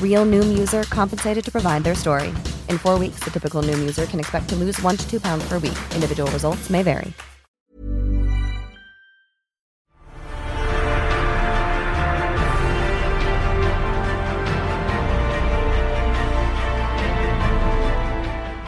Real 0.00 0.26
Noom 0.26 0.58
user 0.58 0.82
compensated 0.82 1.42
to 1.42 1.50
provide 1.50 1.84
their 1.84 1.94
story. 1.94 2.28
In 2.68 2.76
four 2.76 2.98
weeks, 2.98 3.20
the 3.20 3.30
typical 3.30 3.62
Noom 3.62 3.78
user 3.78 4.04
can 4.04 4.20
expect 4.20 4.50
to 4.50 4.56
lose 4.56 4.78
one 4.82 4.98
to 4.98 5.10
two 5.10 5.20
pounds 5.20 5.48
per 5.48 5.54
week. 5.54 5.78
Individual 5.94 6.30
results 6.32 6.68
may 6.68 6.82
vary. 6.82 7.14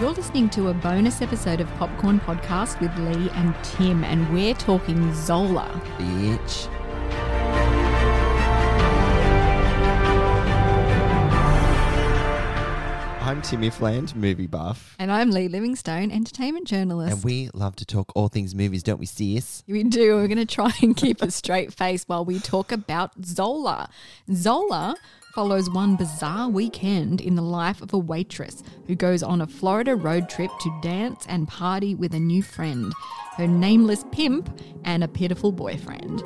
You're 0.01 0.11
listening 0.11 0.51
to 0.51 0.69
a 0.69 0.75
bonus 0.75 1.23
episode 1.23 1.61
of 1.61 1.69
Popcorn 1.75 2.19
Podcast 2.19 2.81
with 2.81 2.91
Lee 2.99 3.31
and 3.35 3.55
Tim, 3.63 4.03
and 4.03 4.33
we're 4.35 4.55
talking 4.55 5.15
Zola. 5.15 5.69
Bitch. 5.97 6.82
I'm 13.33 13.41
Timmy 13.41 13.71
Fland, 13.71 14.15
movie 14.15 14.47
buff, 14.47 14.95
And 14.99 15.11
I'm 15.11 15.31
Lee 15.31 15.49
Livingstone, 15.49 16.11
entertainment 16.11 16.67
journalist. 16.67 17.15
and 17.15 17.25
we 17.25 17.49
love 17.55 17.75
to 17.77 17.87
talk 17.87 18.13
all 18.15 18.29
things 18.29 18.55
movies, 18.55 18.83
don't 18.83 19.01
we, 19.01 19.07
sis? 19.07 19.65
We 19.67 19.83
do. 19.85 20.17
We're 20.17 20.29
going 20.29 20.37
to 20.37 20.45
try 20.45 20.71
and 20.83 20.95
keep 20.95 21.23
a 21.23 21.31
straight 21.31 21.73
face 21.73 22.05
while 22.05 22.27
we 22.27 22.41
talk 22.41 22.73
about 22.73 23.13
Zola. 23.25 23.89
Zola 24.35 24.97
follows 25.35 25.71
one 25.71 25.97
bizarre 25.97 26.51
weekend 26.51 27.23
in 27.23 27.35
the 27.35 27.41
life 27.43 27.81
of 27.81 27.95
a 27.95 27.99
waitress 27.99 28.63
who 28.87 28.95
goes 28.95 29.23
on 29.23 29.41
a 29.41 29.47
Florida 29.47 29.97
road 29.97 30.29
trip 30.29 30.51
to 30.61 30.81
dance 30.83 31.25
and 31.27 31.49
party 31.49 31.95
with 31.95 32.13
a 32.13 32.21
new 32.21 32.43
friend, 32.43 32.93
her 33.39 33.47
nameless 33.47 34.05
pimp, 34.13 34.61
and 34.85 35.03
a 35.03 35.09
pitiful 35.09 35.53
boyfriend. 35.53 36.23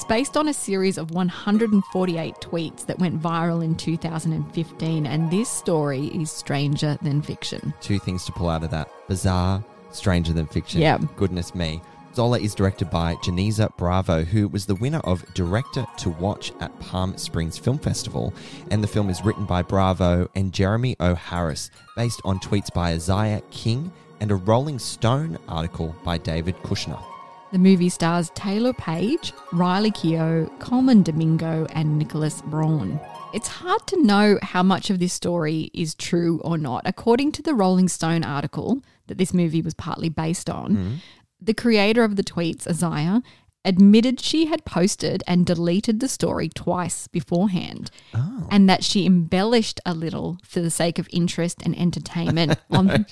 It's 0.00 0.06
based 0.06 0.38
on 0.38 0.48
a 0.48 0.54
series 0.54 0.96
of 0.96 1.10
148 1.10 2.34
tweets 2.36 2.86
that 2.86 2.98
went 2.98 3.20
viral 3.20 3.62
in 3.62 3.74
2015, 3.74 5.04
and 5.04 5.30
this 5.30 5.50
story 5.50 6.06
is 6.06 6.30
stranger 6.30 6.96
than 7.02 7.20
fiction. 7.20 7.74
Two 7.82 7.98
things 7.98 8.24
to 8.24 8.32
pull 8.32 8.48
out 8.48 8.64
of 8.64 8.70
that 8.70 8.90
bizarre, 9.08 9.62
stranger 9.90 10.32
than 10.32 10.46
fiction. 10.46 10.80
Yeah. 10.80 10.96
Goodness 11.16 11.54
me. 11.54 11.82
Zola 12.14 12.38
is 12.38 12.54
directed 12.54 12.88
by 12.88 13.16
Janicza 13.16 13.76
Bravo, 13.76 14.24
who 14.24 14.48
was 14.48 14.64
the 14.64 14.74
winner 14.76 15.00
of 15.00 15.22
Director 15.34 15.86
to 15.98 16.08
Watch 16.08 16.54
at 16.60 16.80
Palm 16.80 17.18
Springs 17.18 17.58
Film 17.58 17.78
Festival. 17.78 18.32
And 18.70 18.82
the 18.82 18.88
film 18.88 19.10
is 19.10 19.22
written 19.22 19.44
by 19.44 19.60
Bravo 19.60 20.30
and 20.34 20.50
Jeremy 20.50 20.96
O. 21.00 21.14
Harris, 21.14 21.70
based 21.94 22.22
on 22.24 22.38
tweets 22.38 22.72
by 22.72 22.92
A'Ziah 22.92 23.42
King 23.50 23.92
and 24.18 24.30
a 24.30 24.36
Rolling 24.36 24.78
Stone 24.78 25.36
article 25.46 25.94
by 26.04 26.16
David 26.16 26.56
Kushner. 26.62 27.04
The 27.52 27.58
movie 27.58 27.88
stars 27.88 28.30
Taylour 28.30 28.76
Paige, 28.76 29.32
Riley 29.52 29.90
Keough, 29.90 30.56
Colman 30.60 31.02
Domingo, 31.02 31.66
and 31.72 31.98
Nicholas 31.98 32.42
Braun. 32.42 33.00
It's 33.34 33.48
hard 33.48 33.84
to 33.88 34.00
know 34.00 34.38
how 34.40 34.62
much 34.62 34.88
of 34.88 35.00
this 35.00 35.12
story 35.12 35.68
is 35.74 35.96
true 35.96 36.40
or 36.44 36.56
not. 36.56 36.82
According 36.84 37.32
to 37.32 37.42
the 37.42 37.54
Rolling 37.54 37.88
Stone 37.88 38.22
article 38.22 38.82
that 39.08 39.18
this 39.18 39.34
movie 39.34 39.62
was 39.62 39.74
partly 39.74 40.08
based 40.08 40.48
on, 40.48 40.76
hmm. 40.76 40.94
the 41.40 41.52
creator 41.52 42.04
of 42.04 42.14
the 42.14 42.22
tweets, 42.22 42.68
A'Ziah, 42.68 43.20
admitted 43.64 44.20
she 44.20 44.46
had 44.46 44.64
posted 44.64 45.24
and 45.26 45.44
deleted 45.44 45.98
the 45.98 46.08
story 46.08 46.48
twice 46.48 47.08
beforehand 47.08 47.90
oh. 48.14 48.46
and 48.50 48.70
that 48.70 48.84
she 48.84 49.04
embellished 49.04 49.80
a 49.84 49.92
little 49.92 50.38
for 50.44 50.60
the 50.60 50.70
sake 50.70 51.00
of 51.00 51.08
interest 51.10 51.62
and 51.64 51.76
entertainment 51.76 52.56
on, 52.70 53.06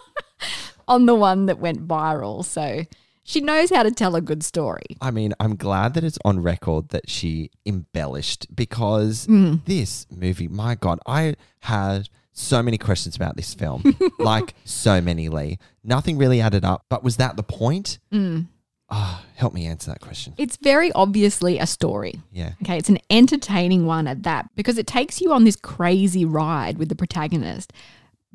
on 0.88 1.06
the 1.06 1.14
one 1.14 1.46
that 1.46 1.58
went 1.58 1.86
viral. 1.86 2.44
So 2.44 2.84
she 3.24 3.40
knows 3.40 3.70
how 3.70 3.82
to 3.82 3.90
tell 3.90 4.14
a 4.16 4.20
good 4.20 4.42
story. 4.42 4.96
I 5.00 5.10
mean, 5.10 5.32
I'm 5.40 5.56
glad 5.56 5.94
that 5.94 6.04
it's 6.04 6.18
on 6.24 6.42
record 6.42 6.88
that 6.90 7.08
she 7.08 7.50
embellished 7.64 8.54
because 8.54 9.26
Mm. 9.26 9.64
this 9.64 10.06
movie, 10.10 10.48
my 10.48 10.74
God, 10.74 10.98
I 11.06 11.34
had 11.60 12.08
so 12.32 12.62
many 12.62 12.78
questions 12.78 13.14
about 13.16 13.36
this 13.36 13.54
film. 13.54 13.82
like, 14.18 14.54
so 14.64 15.00
many, 15.00 15.28
Lee. 15.28 15.58
Nothing 15.84 16.16
really 16.18 16.40
added 16.40 16.64
up, 16.64 16.84
but 16.88 17.04
was 17.04 17.16
that 17.18 17.36
the 17.36 17.42
point? 17.42 17.98
Mm. 18.12 18.46
Ah, 18.94 19.24
help 19.36 19.54
me 19.54 19.66
answer 19.66 19.90
that 19.90 20.00
question. 20.00 20.34
It's 20.36 20.56
very 20.56 20.92
obviously 20.92 21.58
a 21.58 21.66
story. 21.66 22.20
Yeah. 22.30 22.52
Okay, 22.62 22.76
it's 22.76 22.90
an 22.90 22.98
entertaining 23.08 23.86
one 23.86 24.06
at 24.06 24.22
that 24.24 24.50
because 24.54 24.76
it 24.78 24.86
takes 24.86 25.20
you 25.20 25.32
on 25.32 25.44
this 25.44 25.56
crazy 25.56 26.24
ride 26.26 26.76
with 26.78 26.88
the 26.90 26.94
protagonist. 26.94 27.72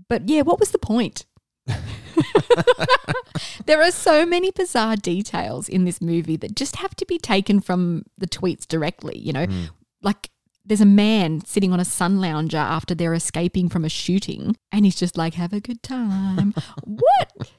But 0.07 0.27
yeah, 0.29 0.41
what 0.41 0.59
was 0.59 0.71
the 0.71 0.79
point? 0.79 1.25
there 3.65 3.81
are 3.81 3.91
so 3.91 4.25
many 4.25 4.51
bizarre 4.51 4.95
details 4.95 5.69
in 5.69 5.85
this 5.85 6.01
movie 6.01 6.37
that 6.37 6.55
just 6.55 6.77
have 6.77 6.95
to 6.95 7.05
be 7.05 7.17
taken 7.17 7.59
from 7.59 8.03
the 8.17 8.27
tweets 8.27 8.67
directly, 8.67 9.17
you 9.17 9.33
know? 9.33 9.45
Hmm. 9.45 9.63
Like 10.01 10.29
there's 10.65 10.81
a 10.81 10.85
man 10.85 11.43
sitting 11.45 11.71
on 11.71 11.79
a 11.79 11.85
sun 11.85 12.19
lounger 12.19 12.57
after 12.57 12.93
they're 12.93 13.13
escaping 13.13 13.69
from 13.69 13.85
a 13.85 13.89
shooting 13.89 14.57
and 14.71 14.85
he's 14.85 14.95
just 14.95 15.17
like 15.17 15.33
have 15.35 15.53
a 15.53 15.61
good 15.61 15.81
time. 15.81 16.53
what? 16.83 17.51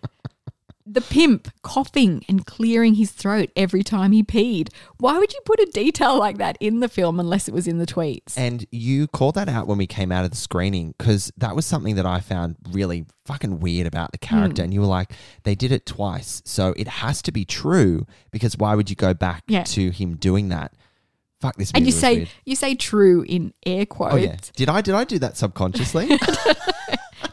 The 0.90 1.00
pimp 1.02 1.48
coughing 1.62 2.24
and 2.28 2.46
clearing 2.46 2.94
his 2.94 3.10
throat 3.10 3.50
every 3.54 3.82
time 3.82 4.12
he 4.12 4.22
peed. 4.22 4.70
Why 4.98 5.18
would 5.18 5.32
you 5.34 5.40
put 5.44 5.60
a 5.60 5.66
detail 5.66 6.18
like 6.18 6.38
that 6.38 6.56
in 6.60 6.80
the 6.80 6.88
film 6.88 7.20
unless 7.20 7.46
it 7.46 7.52
was 7.54 7.68
in 7.68 7.76
the 7.78 7.86
tweets? 7.86 8.38
And 8.38 8.66
you 8.70 9.06
called 9.06 9.34
that 9.34 9.48
out 9.48 9.66
when 9.66 9.76
we 9.76 9.86
came 9.86 10.10
out 10.10 10.24
of 10.24 10.30
the 10.30 10.36
screening 10.36 10.94
because 10.96 11.30
that 11.36 11.54
was 11.54 11.66
something 11.66 11.96
that 11.96 12.06
I 12.06 12.20
found 12.20 12.56
really 12.70 13.04
fucking 13.26 13.60
weird 13.60 13.86
about 13.86 14.12
the 14.12 14.18
character. 14.18 14.62
Hmm. 14.62 14.64
And 14.66 14.74
you 14.74 14.80
were 14.80 14.86
like, 14.86 15.12
they 15.42 15.54
did 15.54 15.72
it 15.72 15.84
twice. 15.84 16.40
So 16.46 16.72
it 16.76 16.88
has 16.88 17.20
to 17.22 17.32
be 17.32 17.44
true 17.44 18.06
because 18.30 18.56
why 18.56 18.74
would 18.74 18.88
you 18.88 18.96
go 18.96 19.12
back 19.12 19.42
Yeah. 19.46 19.64
to 19.64 19.90
him 19.90 20.16
doing 20.16 20.48
that? 20.48 20.72
Fuck 21.40 21.56
this 21.56 21.70
and 21.72 21.86
you 21.86 21.92
say 21.92 22.16
weird. 22.16 22.28
you 22.46 22.56
say 22.56 22.74
true 22.74 23.24
in 23.28 23.52
air 23.64 23.86
quotes. 23.86 24.14
Oh 24.14 24.16
yeah. 24.16 24.36
Did 24.56 24.68
I 24.68 24.80
did 24.80 24.94
I 24.94 25.04
do 25.04 25.20
that 25.20 25.36
subconsciously? 25.36 26.08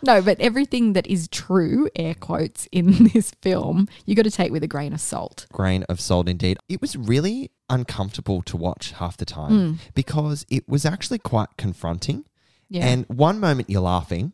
No, 0.05 0.21
but 0.21 0.39
everything 0.39 0.93
that 0.93 1.07
is 1.07 1.27
true, 1.27 1.89
air 1.95 2.13
quotes, 2.13 2.67
in 2.71 3.07
this 3.13 3.31
film, 3.41 3.87
you 4.05 4.15
got 4.15 4.23
to 4.23 4.31
take 4.31 4.51
with 4.51 4.63
a 4.63 4.67
grain 4.67 4.93
of 4.93 5.01
salt. 5.01 5.47
Grain 5.51 5.83
of 5.89 5.99
salt 5.99 6.29
indeed. 6.29 6.57
It 6.69 6.81
was 6.81 6.95
really 6.95 7.51
uncomfortable 7.69 8.41
to 8.43 8.55
watch 8.57 8.91
half 8.93 9.17
the 9.17 9.25
time 9.25 9.79
because 9.95 10.45
it 10.49 10.67
was 10.69 10.85
actually 10.85 11.17
quite 11.19 11.49
confronting. 11.57 12.25
Yeah. 12.69 12.85
And 12.85 13.05
one 13.07 13.39
moment 13.39 13.69
you're 13.69 13.81
laughing, 13.81 14.33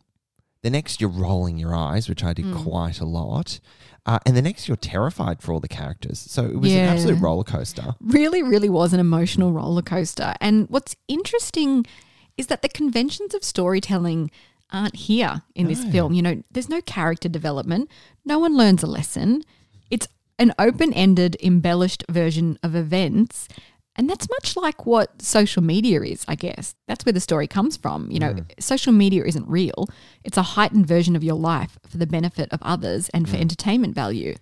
the 0.62 0.70
next 0.70 1.00
you're 1.00 1.10
rolling 1.10 1.58
your 1.58 1.74
eyes, 1.74 2.08
which 2.08 2.22
I 2.22 2.32
did 2.34 2.44
Hmm. 2.46 2.62
quite 2.62 3.00
a 3.00 3.04
lot. 3.04 3.58
Uh, 4.04 4.18
and 4.26 4.36
the 4.36 4.42
next 4.42 4.68
you're 4.68 4.76
terrified 4.76 5.40
for 5.42 5.52
all 5.52 5.60
the 5.60 5.68
characters. 5.68 6.18
So 6.18 6.44
it 6.44 6.58
was 6.60 6.72
Yeah. 6.72 6.84
an 6.84 6.88
absolute 6.96 7.20
roller 7.20 7.44
coaster. 7.44 7.94
really, 8.00 8.42
really 8.42 8.68
was 8.68 8.92
an 8.92 9.00
emotional 9.00 9.52
roller 9.52 9.82
coaster. 9.82 10.34
And 10.40 10.68
what's 10.68 10.94
interesting 11.08 11.86
is 12.36 12.46
that 12.48 12.62
the 12.62 12.68
conventions 12.68 13.34
of 13.34 13.44
storytelling 13.44 14.30
aren't 14.72 14.96
here 14.96 15.42
in 15.54 15.68
this 15.68 15.84
film. 15.84 16.12
You 16.12 16.22
know, 16.22 16.42
there's 16.50 16.68
no 16.68 16.80
character 16.80 17.28
development, 17.28 17.90
no 18.24 18.38
one 18.38 18.56
learns 18.56 18.82
a 18.82 18.86
lesson. 18.86 19.42
It's 19.90 20.08
an 20.38 20.52
open 20.58 20.92
ended, 20.92 21.36
embellished 21.42 22.04
version 22.08 22.58
of 22.62 22.74
events. 22.74 23.48
And 23.94 24.08
that's 24.08 24.28
much 24.30 24.56
like 24.56 24.86
what 24.86 25.20
social 25.20 25.62
media 25.62 26.00
is, 26.00 26.24
I 26.26 26.34
guess. 26.34 26.74
That's 26.88 27.04
where 27.04 27.12
the 27.12 27.20
story 27.20 27.46
comes 27.46 27.76
from. 27.76 28.10
You 28.10 28.20
know, 28.20 28.32
hmm. 28.32 28.40
social 28.58 28.92
media 28.92 29.24
isn't 29.24 29.46
real, 29.46 29.88
it's 30.24 30.38
a 30.38 30.42
heightened 30.42 30.86
version 30.86 31.14
of 31.14 31.22
your 31.22 31.36
life 31.36 31.78
for 31.86 31.98
the 31.98 32.06
benefit 32.06 32.50
of 32.52 32.60
others 32.62 33.08
and 33.10 33.28
for 33.28 33.36
hmm. 33.36 33.42
entertainment 33.42 33.94
value. 33.94 34.34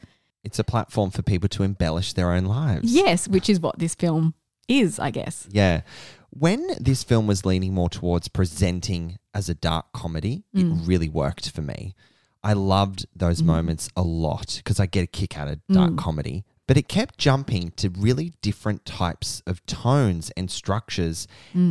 It's 0.44 0.58
a 0.58 0.64
platform 0.64 1.10
for 1.10 1.22
people 1.22 1.48
to 1.50 1.62
embellish 1.62 2.14
their 2.14 2.32
own 2.32 2.44
lives. 2.44 2.90
Yes, 2.90 3.28
which 3.28 3.50
is 3.50 3.60
what 3.60 3.78
this 3.78 3.94
film 3.94 4.34
is, 4.68 4.98
I 4.98 5.10
guess. 5.10 5.46
Yeah. 5.50 5.82
When 6.30 6.68
this 6.78 7.02
film 7.02 7.26
was 7.26 7.44
leaning 7.44 7.74
more 7.74 7.88
towards 7.88 8.28
presenting 8.28 9.18
as 9.34 9.48
a 9.48 9.54
dark 9.54 9.92
comedy, 9.92 10.44
it 10.54 10.64
mm. 10.64 10.86
really 10.86 11.08
worked 11.08 11.50
for 11.50 11.62
me. 11.62 11.94
I 12.42 12.52
loved 12.54 13.06
those 13.14 13.42
mm. 13.42 13.46
moments 13.46 13.88
a 13.96 14.02
lot 14.02 14.54
because 14.56 14.80
I 14.80 14.86
get 14.86 15.04
a 15.04 15.06
kick 15.06 15.36
out 15.36 15.48
of 15.48 15.56
mm. 15.56 15.74
dark 15.74 15.96
comedy. 15.96 16.44
But 16.66 16.76
it 16.76 16.86
kept 16.86 17.18
jumping 17.18 17.72
to 17.72 17.90
really 17.90 18.32
different 18.42 18.84
types 18.84 19.42
of 19.44 19.64
tones 19.66 20.30
and 20.36 20.48
structures 20.48 21.26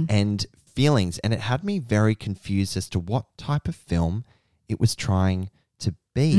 and 0.09 0.45
feelings. 0.75 1.19
And 1.19 1.33
it 1.33 1.39
had 1.39 1.63
me 1.63 1.79
very 1.79 2.15
confused 2.15 2.75
as 2.75 2.89
to 2.89 2.99
what 2.99 3.37
type 3.37 3.69
of 3.69 3.77
film 3.77 4.25
it 4.67 4.77
was 4.77 4.95
trying 4.95 5.51
to 5.79 5.95
be. 6.13 6.33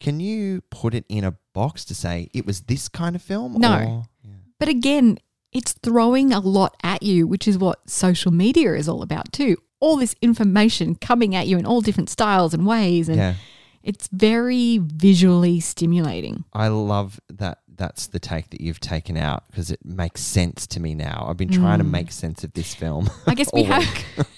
Can 0.00 0.18
you 0.18 0.62
put 0.70 0.92
it 0.92 1.04
in 1.08 1.22
a 1.22 1.36
box 1.52 1.84
to 1.84 1.94
say 1.94 2.28
it 2.34 2.44
was 2.44 2.62
this 2.62 2.88
kind 2.88 3.14
of 3.14 3.22
film? 3.22 3.60
No. 3.60 3.74
Or, 3.78 4.02
But 4.58 4.68
again, 4.68 5.18
it's 5.52 5.72
throwing 5.72 6.32
a 6.32 6.40
lot 6.40 6.76
at 6.82 7.02
you, 7.02 7.26
which 7.26 7.48
is 7.48 7.58
what 7.58 7.88
social 7.88 8.30
media 8.30 8.74
is 8.74 8.88
all 8.88 9.02
about 9.02 9.32
too. 9.32 9.56
All 9.80 9.96
this 9.96 10.14
information 10.20 10.94
coming 10.94 11.34
at 11.34 11.46
you 11.46 11.58
in 11.58 11.66
all 11.66 11.80
different 11.80 12.10
styles 12.10 12.54
and 12.54 12.66
ways. 12.66 13.08
And 13.08 13.18
yeah. 13.18 13.34
it's 13.82 14.08
very 14.08 14.78
visually 14.78 15.58
stimulating. 15.60 16.44
I 16.52 16.68
love 16.68 17.20
that 17.28 17.58
that's 17.68 18.08
the 18.08 18.18
take 18.18 18.50
that 18.50 18.60
you've 18.60 18.80
taken 18.80 19.16
out 19.16 19.44
because 19.48 19.70
it 19.70 19.84
makes 19.84 20.20
sense 20.20 20.66
to 20.68 20.80
me 20.80 20.94
now. 20.94 21.26
I've 21.28 21.38
been 21.38 21.50
trying 21.50 21.78
to 21.78 21.84
mm. 21.84 21.90
make 21.90 22.12
sense 22.12 22.44
of 22.44 22.52
this 22.52 22.74
film. 22.74 23.10
I 23.26 23.34
guess 23.34 23.50
we 23.52 23.64
have. 23.64 23.84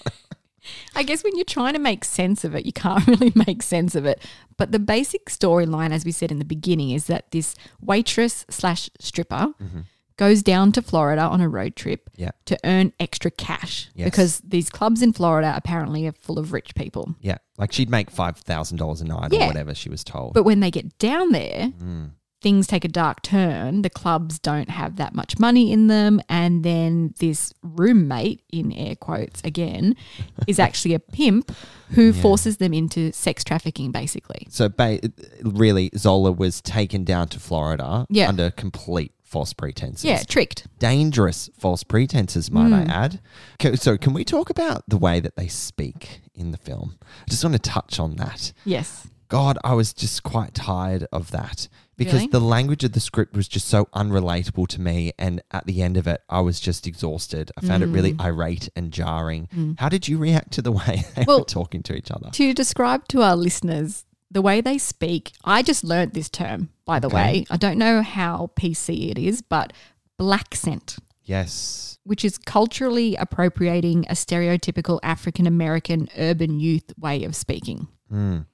I 0.95 1.03
guess 1.03 1.23
when 1.23 1.35
you're 1.35 1.45
trying 1.45 1.73
to 1.73 1.79
make 1.79 2.05
sense 2.05 2.43
of 2.45 2.55
it, 2.55 2.65
you 2.65 2.71
can't 2.71 3.05
really 3.05 3.33
make 3.35 3.61
sense 3.61 3.95
of 3.95 4.05
it. 4.05 4.21
But 4.57 4.71
the 4.71 4.79
basic 4.79 5.25
storyline, 5.25 5.91
as 5.91 6.05
we 6.05 6.11
said 6.11 6.31
in 6.31 6.39
the 6.39 6.45
beginning, 6.45 6.91
is 6.91 7.07
that 7.07 7.31
this 7.31 7.55
waitress 7.81 8.45
slash 8.49 8.89
stripper 8.99 9.53
mm-hmm. 9.61 9.81
Goes 10.17 10.43
down 10.43 10.71
to 10.73 10.81
Florida 10.81 11.21
on 11.21 11.41
a 11.41 11.49
road 11.49 11.75
trip 11.75 12.09
Yeah. 12.15 12.31
to 12.45 12.57
earn 12.63 12.93
extra 12.99 13.31
cash 13.31 13.89
Yes. 13.95 14.05
because 14.05 14.39
these 14.39 14.69
clubs 14.69 15.01
in 15.01 15.13
Florida 15.13 15.53
apparently 15.55 16.05
are 16.07 16.11
full 16.13 16.37
of 16.39 16.53
rich 16.53 16.75
people. 16.75 17.15
Yeah, 17.21 17.37
like 17.57 17.71
she'd 17.71 17.89
make 17.89 18.09
five 18.11 18.37
thousand 18.37 18.77
dollars 18.77 19.01
a 19.01 19.05
night 19.05 19.33
or 19.33 19.39
whatever 19.47 19.73
she 19.73 19.89
was 19.89 20.03
told. 20.03 20.33
But 20.33 20.43
when 20.43 20.59
they 20.59 20.71
get 20.71 20.97
down 20.99 21.31
there, 21.31 21.71
Mm. 21.81 22.11
things 22.41 22.67
take 22.67 22.83
a 22.83 22.89
dark 22.89 23.21
turn. 23.21 23.83
The 23.83 23.89
clubs 23.89 24.37
don't 24.37 24.69
have 24.69 24.97
that 24.97 25.15
much 25.15 25.39
money 25.39 25.71
in 25.71 25.87
them. 25.87 26.19
And 26.27 26.61
then 26.63 27.13
this 27.19 27.53
roommate, 27.63 28.41
in 28.51 28.73
air 28.73 28.95
quotes 28.97 29.41
again, 29.45 29.95
is 30.47 30.59
actually 30.59 30.93
a 30.93 30.99
pimp 30.99 31.53
who 31.91 32.11
forces 32.11 32.57
them 32.57 32.73
into 32.73 33.11
sex 33.13 33.43
trafficking, 33.45 33.91
basically. 33.91 34.45
so 34.49 34.67
ba- 34.67 34.99
really, 35.41 35.89
Zola 35.97 36.31
was 36.33 36.59
taken 36.61 37.03
down 37.05 37.29
to 37.29 37.39
Florida 37.39 38.05
Yeah. 38.09 38.27
under 38.27 38.51
complete 38.51 39.13
false 39.33 39.51
pretenses. 39.53 40.05
Yeah, 40.05 40.21
tricked. 40.23 40.67
dangerous 40.79 41.49
false 41.57 41.83
pretenses, 41.83 42.49
might 42.51 42.67
Hmm. 42.67 42.73
I 42.75 42.83
add. 42.83 43.19
Okay, 43.55 43.75
so, 43.75 43.97
can 43.97 44.13
we 44.13 44.23
talk 44.23 44.49
about 44.49 44.83
the 44.87 44.97
way 44.97 45.19
that 45.19 45.35
they 45.35 45.47
speak 45.47 46.21
in 46.35 46.51
the 46.51 46.57
film? 46.57 46.97
I 47.01 47.29
just 47.29 47.43
want 47.43 47.53
to 47.55 47.59
touch 47.59 47.99
on 47.99 48.15
that. 48.17 48.53
Yes. 48.63 49.07
God, 49.29 49.57
I 49.63 49.73
was 49.73 49.91
just 49.93 50.21
quite 50.21 50.53
tired 50.53 51.07
of 51.11 51.31
that 51.31 51.67
because 51.97 52.13
Really? 52.21 52.27
the 52.27 52.39
language 52.39 52.83
of 52.83 52.91
the 52.91 52.99
script 52.99 53.35
was 53.35 53.47
just 53.47 53.67
so 53.67 53.85
unrelatable 53.95 54.67
to 54.67 54.79
me. 54.81 55.11
And 55.17 55.41
at 55.49 55.65
the 55.65 55.81
end 55.81 55.97
of 55.97 56.05
it, 56.05 56.21
I 56.29 56.41
was 56.41 56.59
just 56.59 56.85
exhausted. 56.85 57.51
I 57.57 57.61
found 57.61 57.81
it 57.81 57.87
really 57.87 58.13
Mm. 58.13 58.21
irate 58.23 58.69
and 58.75 58.91
jarring. 58.91 59.75
How 59.79 59.89
did 59.89 60.07
you 60.07 60.19
react 60.19 60.51
to 60.53 60.61
the 60.61 60.71
way 60.81 61.05
they 61.15 61.23
Well, 61.27 61.39
were 61.39 61.45
talking 61.45 61.81
to 61.83 61.95
each 61.95 62.11
other? 62.11 62.29
To 62.31 62.53
describe 62.53 63.07
to 63.07 63.23
our 63.23 63.35
listeners 63.35 64.05
the 64.33 64.41
way 64.41 64.59
they 64.61 64.77
speak, 64.77 65.31
I 65.45 65.61
just 65.61 65.83
learnt 65.83 66.13
this 66.13 66.29
term, 66.29 66.69
by 66.85 66.99
the 66.99 67.07
Okay. 67.07 67.15
way. 67.15 67.45
I 67.49 67.57
don't 67.57 67.77
know 67.77 68.01
how 68.01 68.51
PC 68.55 69.09
it 69.11 69.17
is, 69.17 69.41
but 69.41 69.71
blaccent. 70.17 70.97
Yes. 71.25 71.89
which 72.05 72.25
is 72.25 72.37
culturally 72.37 73.15
appropriating 73.15 74.05
a 74.09 74.13
stereotypical 74.13 74.99
African 75.03 75.47
American 75.47 76.09
urban 76.17 76.59
youth 76.59 76.91
way 76.99 77.23
of 77.23 77.33
speaking. 77.33 77.87
Mm. 78.11 78.45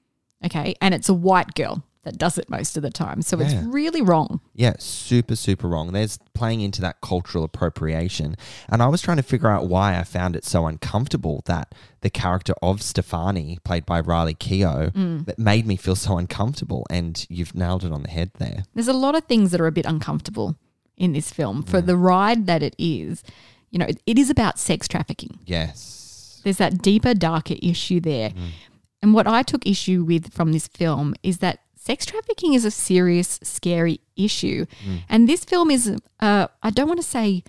Okay. 0.46 0.76
And 0.80 0.94
it's 0.94 1.08
a 1.08 1.14
white 1.14 1.54
girl 1.56 1.82
that 2.02 2.16
does 2.16 2.38
it 2.38 2.48
most 2.48 2.76
of 2.78 2.82
the 2.82 2.90
time. 2.90 3.20
So 3.20 3.38
Yeah. 3.38 3.46
it's 3.46 3.54
really 3.66 4.00
wrong. 4.00 4.40
Yeah, 4.54 4.74
super, 4.78 5.36
super 5.36 5.68
wrong. 5.68 5.92
There's 5.92 6.18
playing 6.34 6.62
into 6.62 6.80
that 6.80 7.00
cultural 7.02 7.44
appropriation. 7.44 8.36
And 8.70 8.82
I 8.82 8.86
was 8.88 9.02
trying 9.02 9.18
to 9.18 9.22
figure 9.22 9.48
out 9.50 9.68
why 9.68 9.98
I 9.98 10.04
found 10.04 10.34
it 10.34 10.44
so 10.44 10.66
uncomfortable 10.66 11.42
that 11.44 11.74
the 12.00 12.08
character 12.08 12.54
of 12.62 12.80
Stefani, 12.82 13.58
played 13.64 13.84
by 13.84 14.00
Riley 14.00 14.34
Keough, 14.34 14.92
Mm. 14.92 15.26
that 15.26 15.38
made 15.38 15.66
me 15.66 15.76
feel 15.76 15.94
so 15.96 16.16
uncomfortable. 16.16 16.86
And 16.88 17.26
you've 17.28 17.54
nailed 17.54 17.84
it 17.84 17.92
on 17.92 18.02
the 18.02 18.10
head 18.10 18.30
there. 18.38 18.64
There's 18.74 18.88
a 18.88 18.94
lot 18.94 19.14
of 19.14 19.24
things 19.24 19.50
that 19.50 19.60
are 19.60 19.66
a 19.66 19.72
bit 19.72 19.84
uncomfortable 19.86 20.56
in 20.96 21.12
this 21.12 21.30
film 21.30 21.62
Mm. 21.62 21.68
for 21.68 21.80
the 21.82 21.96
ride 21.98 22.46
that 22.46 22.62
it 22.62 22.74
is. 22.78 23.22
You 23.70 23.78
know, 23.78 23.86
it, 23.86 24.00
it 24.06 24.18
is 24.18 24.30
about 24.30 24.58
sex 24.58 24.88
trafficking. 24.88 25.38
Yes. 25.46 26.40
There's 26.44 26.56
that 26.56 26.80
deeper, 26.80 27.12
darker 27.12 27.54
issue 27.62 28.00
there. 28.00 28.32
And 29.02 29.14
what 29.14 29.26
I 29.26 29.42
took 29.42 29.66
issue 29.66 30.02
with 30.04 30.32
from 30.32 30.52
this 30.52 30.66
film 30.66 31.14
is 31.22 31.38
that 31.38 31.60
sex 31.82 32.04
trafficking 32.04 32.52
is 32.52 32.64
a 32.66 32.70
serious, 32.70 33.40
scary 33.42 34.00
issue. 34.14 34.66
And 35.08 35.26
this 35.28 35.44
film 35.46 35.70
is, 35.70 35.96
uh, 36.20 36.46
I 36.62 36.70
don't 36.70 36.88
want 36.88 37.00
to 37.00 37.06
say 37.06 37.42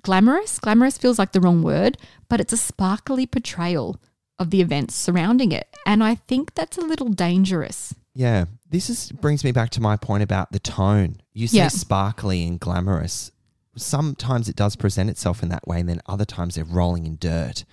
glamorous. 0.00 0.58
Glamorous 0.58 0.96
feels 0.96 1.18
like 1.18 1.32
the 1.32 1.40
wrong 1.40 1.62
word, 1.62 1.98
but 2.28 2.40
it's 2.40 2.52
a 2.54 2.56
sparkly 2.56 3.26
portrayal 3.26 4.00
of 4.38 4.50
the 4.50 4.60
events 4.62 4.94
surrounding 4.94 5.52
it. 5.52 5.68
And 5.84 6.02
I 6.02 6.14
think 6.14 6.54
that's 6.54 6.78
a 6.78 6.82
little 6.92 7.08
dangerous. 7.10 7.94
Yeah. 8.14 8.46
This 8.70 8.88
is 8.88 9.12
brings 9.12 9.44
me 9.44 9.52
back 9.52 9.70
to 9.70 9.80
my 9.82 9.96
point 9.96 10.22
about 10.22 10.52
the 10.52 10.58
tone. 10.58 11.20
You 11.34 11.46
say 11.46 11.58
Yeah. 11.58 11.68
sparkly 11.68 12.46
and 12.46 12.58
glamorous. 12.58 13.30
Sometimes 13.76 14.48
it 14.48 14.56
does 14.56 14.74
present 14.74 15.10
itself 15.10 15.42
in 15.42 15.50
that 15.50 15.68
way, 15.68 15.80
and 15.80 15.88
then 15.88 16.00
other 16.06 16.24
times 16.24 16.54
they're 16.54 16.64
rolling 16.64 17.04
in 17.06 17.16
dirt. 17.16 17.64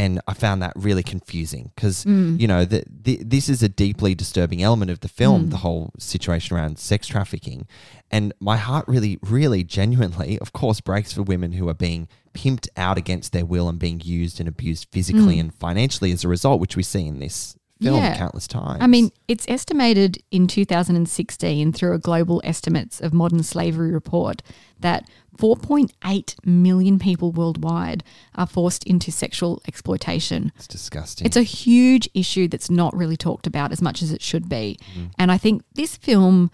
And 0.00 0.18
I 0.26 0.32
found 0.32 0.62
that 0.62 0.72
really 0.76 1.02
confusing 1.02 1.72
because, 1.74 2.06
mm. 2.06 2.40
you 2.40 2.48
know, 2.48 2.64
the, 2.64 2.84
the, 2.88 3.20
this 3.22 3.50
is 3.50 3.62
a 3.62 3.68
deeply 3.68 4.14
disturbing 4.14 4.62
element 4.62 4.90
of 4.90 5.00
the 5.00 5.08
film, 5.08 5.48
mm. 5.48 5.50
the 5.50 5.58
whole 5.58 5.92
situation 5.98 6.56
around 6.56 6.78
sex 6.78 7.06
trafficking. 7.06 7.66
And 8.10 8.32
my 8.40 8.56
heart 8.56 8.86
really, 8.88 9.18
really 9.20 9.62
genuinely, 9.62 10.38
of 10.38 10.54
course, 10.54 10.80
breaks 10.80 11.12
for 11.12 11.22
women 11.22 11.52
who 11.52 11.68
are 11.68 11.74
being 11.74 12.08
pimped 12.32 12.66
out 12.78 12.96
against 12.96 13.34
their 13.34 13.44
will 13.44 13.68
and 13.68 13.78
being 13.78 14.00
used 14.02 14.40
and 14.40 14.48
abused 14.48 14.88
physically 14.90 15.36
mm. 15.36 15.40
and 15.40 15.54
financially 15.54 16.12
as 16.12 16.24
a 16.24 16.28
result, 16.28 16.60
which 16.60 16.76
we 16.76 16.82
see 16.82 17.06
in 17.06 17.18
this 17.18 17.58
film 17.82 17.96
Yeah. 17.96 18.16
countless 18.16 18.48
times. 18.48 18.78
I 18.80 18.86
mean, 18.86 19.10
it's 19.28 19.44
estimated 19.48 20.16
in 20.30 20.46
2016 20.46 21.74
through 21.74 21.92
a 21.92 21.98
global 21.98 22.40
estimates 22.42 23.02
of 23.02 23.12
modern 23.12 23.42
slavery 23.42 23.92
report 23.92 24.40
that 24.78 25.06
4.8 25.40 26.34
million 26.44 26.98
people 26.98 27.32
worldwide 27.32 28.04
are 28.34 28.46
forced 28.46 28.84
into 28.84 29.10
sexual 29.10 29.62
exploitation. 29.66 30.52
It's 30.56 30.66
disgusting. 30.66 31.26
It's 31.26 31.36
a 31.36 31.42
huge 31.42 32.08
issue 32.14 32.48
that's 32.48 32.70
not 32.70 32.94
really 32.96 33.16
talked 33.16 33.46
about 33.46 33.72
as 33.72 33.80
much 33.80 34.02
as 34.02 34.12
it 34.12 34.22
should 34.22 34.48
be. 34.48 34.78
Mm-hmm. 34.92 35.06
And 35.18 35.32
I 35.32 35.38
think 35.38 35.62
this 35.74 35.96
film 35.96 36.50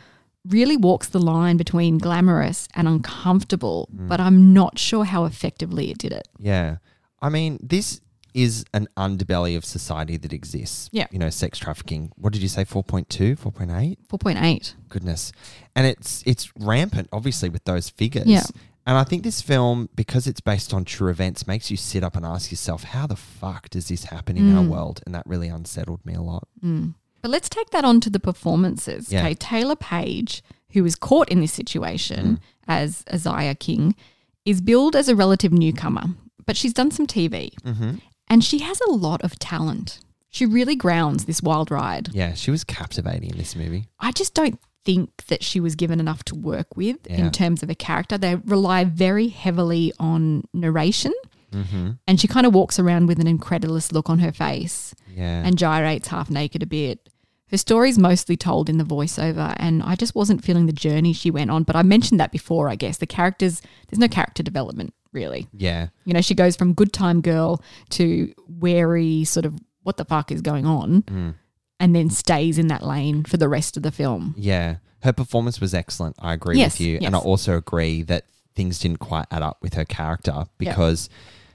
really 0.46 0.76
walks 0.76 1.08
the 1.08 1.18
line 1.18 1.56
between 1.56 1.98
glamorous 1.98 2.68
and 2.74 2.86
uncomfortable, 2.86 3.88
mm. 3.94 4.08
but 4.08 4.20
I'm 4.20 4.52
not 4.52 4.78
sure 4.78 5.04
how 5.04 5.24
effectively 5.24 5.90
it 5.90 5.98
did 5.98 6.12
it. 6.12 6.28
yeah. 6.38 6.76
I 7.22 7.30
mean, 7.30 7.58
this 7.62 8.02
is 8.36 8.66
an 8.74 8.86
underbelly 8.98 9.56
of 9.56 9.64
society 9.64 10.18
that 10.18 10.32
exists. 10.32 10.90
Yeah. 10.92 11.06
You 11.10 11.18
know, 11.18 11.30
sex 11.30 11.58
trafficking. 11.58 12.12
What 12.16 12.34
did 12.34 12.42
you 12.42 12.48
say? 12.48 12.66
4.2, 12.66 13.38
4.8? 13.38 13.96
4.8. 14.08 14.74
Goodness. 14.90 15.32
And 15.74 15.86
it's 15.86 16.22
it's 16.26 16.52
rampant, 16.58 17.08
obviously, 17.12 17.48
with 17.48 17.64
those 17.64 17.88
figures. 17.88 18.26
Yeah. 18.26 18.42
And 18.86 18.96
I 18.96 19.02
think 19.04 19.24
this 19.24 19.42
film, 19.42 19.88
because 19.96 20.26
it's 20.28 20.40
based 20.40 20.72
on 20.72 20.84
true 20.84 21.10
events, 21.10 21.46
makes 21.46 21.70
you 21.70 21.76
sit 21.76 22.04
up 22.04 22.14
and 22.16 22.24
ask 22.24 22.50
yourself, 22.52 22.84
how 22.84 23.06
the 23.08 23.16
fuck 23.16 23.68
does 23.68 23.88
this 23.88 24.04
happen 24.04 24.36
in 24.36 24.56
our 24.56 24.62
Mm. 24.62 24.68
world? 24.68 25.00
And 25.04 25.14
that 25.14 25.26
really 25.26 25.48
unsettled 25.48 26.06
me 26.06 26.14
a 26.14 26.22
lot. 26.22 26.46
But 26.62 27.30
let's 27.30 27.48
take 27.48 27.70
that 27.70 27.84
on 27.84 28.00
to 28.02 28.10
the 28.10 28.20
performances. 28.20 29.10
Yeah. 29.10 29.22
Okay, 29.24 29.34
Taylour 29.34 29.80
Paige, 29.80 30.42
who 30.70 30.84
was 30.84 30.94
caught 30.94 31.28
in 31.28 31.40
this 31.40 31.52
situation 31.52 32.38
as 32.68 33.02
A'Ziah 33.08 33.58
King, 33.58 33.96
is 34.44 34.60
billed 34.60 34.94
as 34.94 35.08
a 35.08 35.16
relative 35.16 35.52
newcomer, 35.52 36.04
but 36.46 36.56
she's 36.56 36.72
done 36.72 36.92
some 36.92 37.06
TV 37.08 37.50
Mm-hmm. 37.64 37.96
and 38.28 38.44
she 38.44 38.60
has 38.60 38.80
a 38.82 38.90
lot 38.92 39.20
of 39.22 39.36
talent. 39.40 39.98
She 40.30 40.46
really 40.46 40.76
grounds 40.76 41.24
this 41.24 41.42
wild 41.42 41.70
ride. 41.72 42.10
Yeah, 42.12 42.34
she 42.34 42.52
was 42.52 42.62
captivating 42.62 43.30
in 43.30 43.38
this 43.38 43.56
movie. 43.56 43.88
I 43.98 44.12
just 44.12 44.34
don't 44.34 44.60
think 44.86 45.26
that 45.26 45.42
she 45.44 45.60
was 45.60 45.74
given 45.74 46.00
enough 46.00 46.24
to 46.24 46.34
work 46.34 46.76
with 46.76 46.96
Yeah. 47.10 47.16
in 47.18 47.30
terms 47.30 47.62
of 47.62 47.68
a 47.68 47.74
character. 47.74 48.16
They 48.16 48.36
rely 48.36 48.84
very 48.84 49.28
heavily 49.28 49.92
on 50.00 50.44
narration. 50.54 51.12
Mm-hmm. 51.52 51.90
And 52.06 52.20
she 52.20 52.26
kind 52.28 52.46
of 52.46 52.54
walks 52.54 52.78
around 52.78 53.06
with 53.06 53.18
an 53.20 53.26
incredulous 53.26 53.92
look 53.92 54.08
on 54.08 54.20
her 54.20 54.32
face 54.32 54.94
Yeah. 55.14 55.42
and 55.44 55.58
gyrates 55.58 56.08
half 56.08 56.30
naked 56.30 56.62
a 56.62 56.66
bit. 56.66 57.08
Her 57.50 57.56
story's 57.56 57.96
mostly 57.98 58.36
told 58.36 58.68
in 58.68 58.78
the 58.78 58.84
voiceover, 58.84 59.54
and 59.58 59.80
I 59.82 59.94
just 59.94 60.14
wasn't 60.16 60.42
feeling 60.44 60.66
the 60.66 60.72
journey 60.72 61.12
she 61.12 61.30
went 61.30 61.50
on. 61.50 61.62
But 61.62 61.76
I 61.76 61.82
mentioned 61.84 62.18
that 62.18 62.32
before, 62.32 62.68
I 62.68 62.74
guess. 62.74 62.96
The 62.98 63.06
characters, 63.06 63.62
there's 63.88 64.00
no 64.00 64.08
character 64.08 64.42
development, 64.42 64.92
really. 65.12 65.46
Yeah. 65.52 65.88
You 66.04 66.12
know, 66.14 66.20
she 66.20 66.34
goes 66.34 66.56
from 66.56 66.72
good 66.74 66.92
time 66.92 67.20
girl 67.20 67.62
to 67.90 68.32
wary, 68.48 69.22
sort 69.24 69.46
of, 69.46 69.54
what 69.84 69.96
the 69.96 70.04
fuck 70.04 70.32
is 70.32 70.42
going 70.42 70.66
on, 70.66 71.02
Mm. 71.02 71.34
And 71.78 71.94
then 71.94 72.10
stays 72.10 72.58
in 72.58 72.68
that 72.68 72.82
lane 72.84 73.24
for 73.24 73.36
the 73.36 73.48
rest 73.48 73.76
of 73.76 73.82
the 73.82 73.90
film. 73.92 74.34
Yeah. 74.36 74.76
Her 75.02 75.12
performance 75.12 75.60
was 75.60 75.74
excellent. 75.74 76.16
I 76.18 76.32
agree 76.32 76.58
Yes, 76.58 76.74
with 76.78 76.86
you. 76.86 76.98
And. 77.02 77.14
I 77.14 77.18
also 77.18 77.56
agree 77.56 78.02
that 78.02 78.24
things 78.54 78.78
didn't 78.78 78.98
quite 78.98 79.26
add 79.30 79.42
up 79.42 79.58
with 79.60 79.74
her 79.74 79.84
character 79.84 80.46
because 80.58 81.08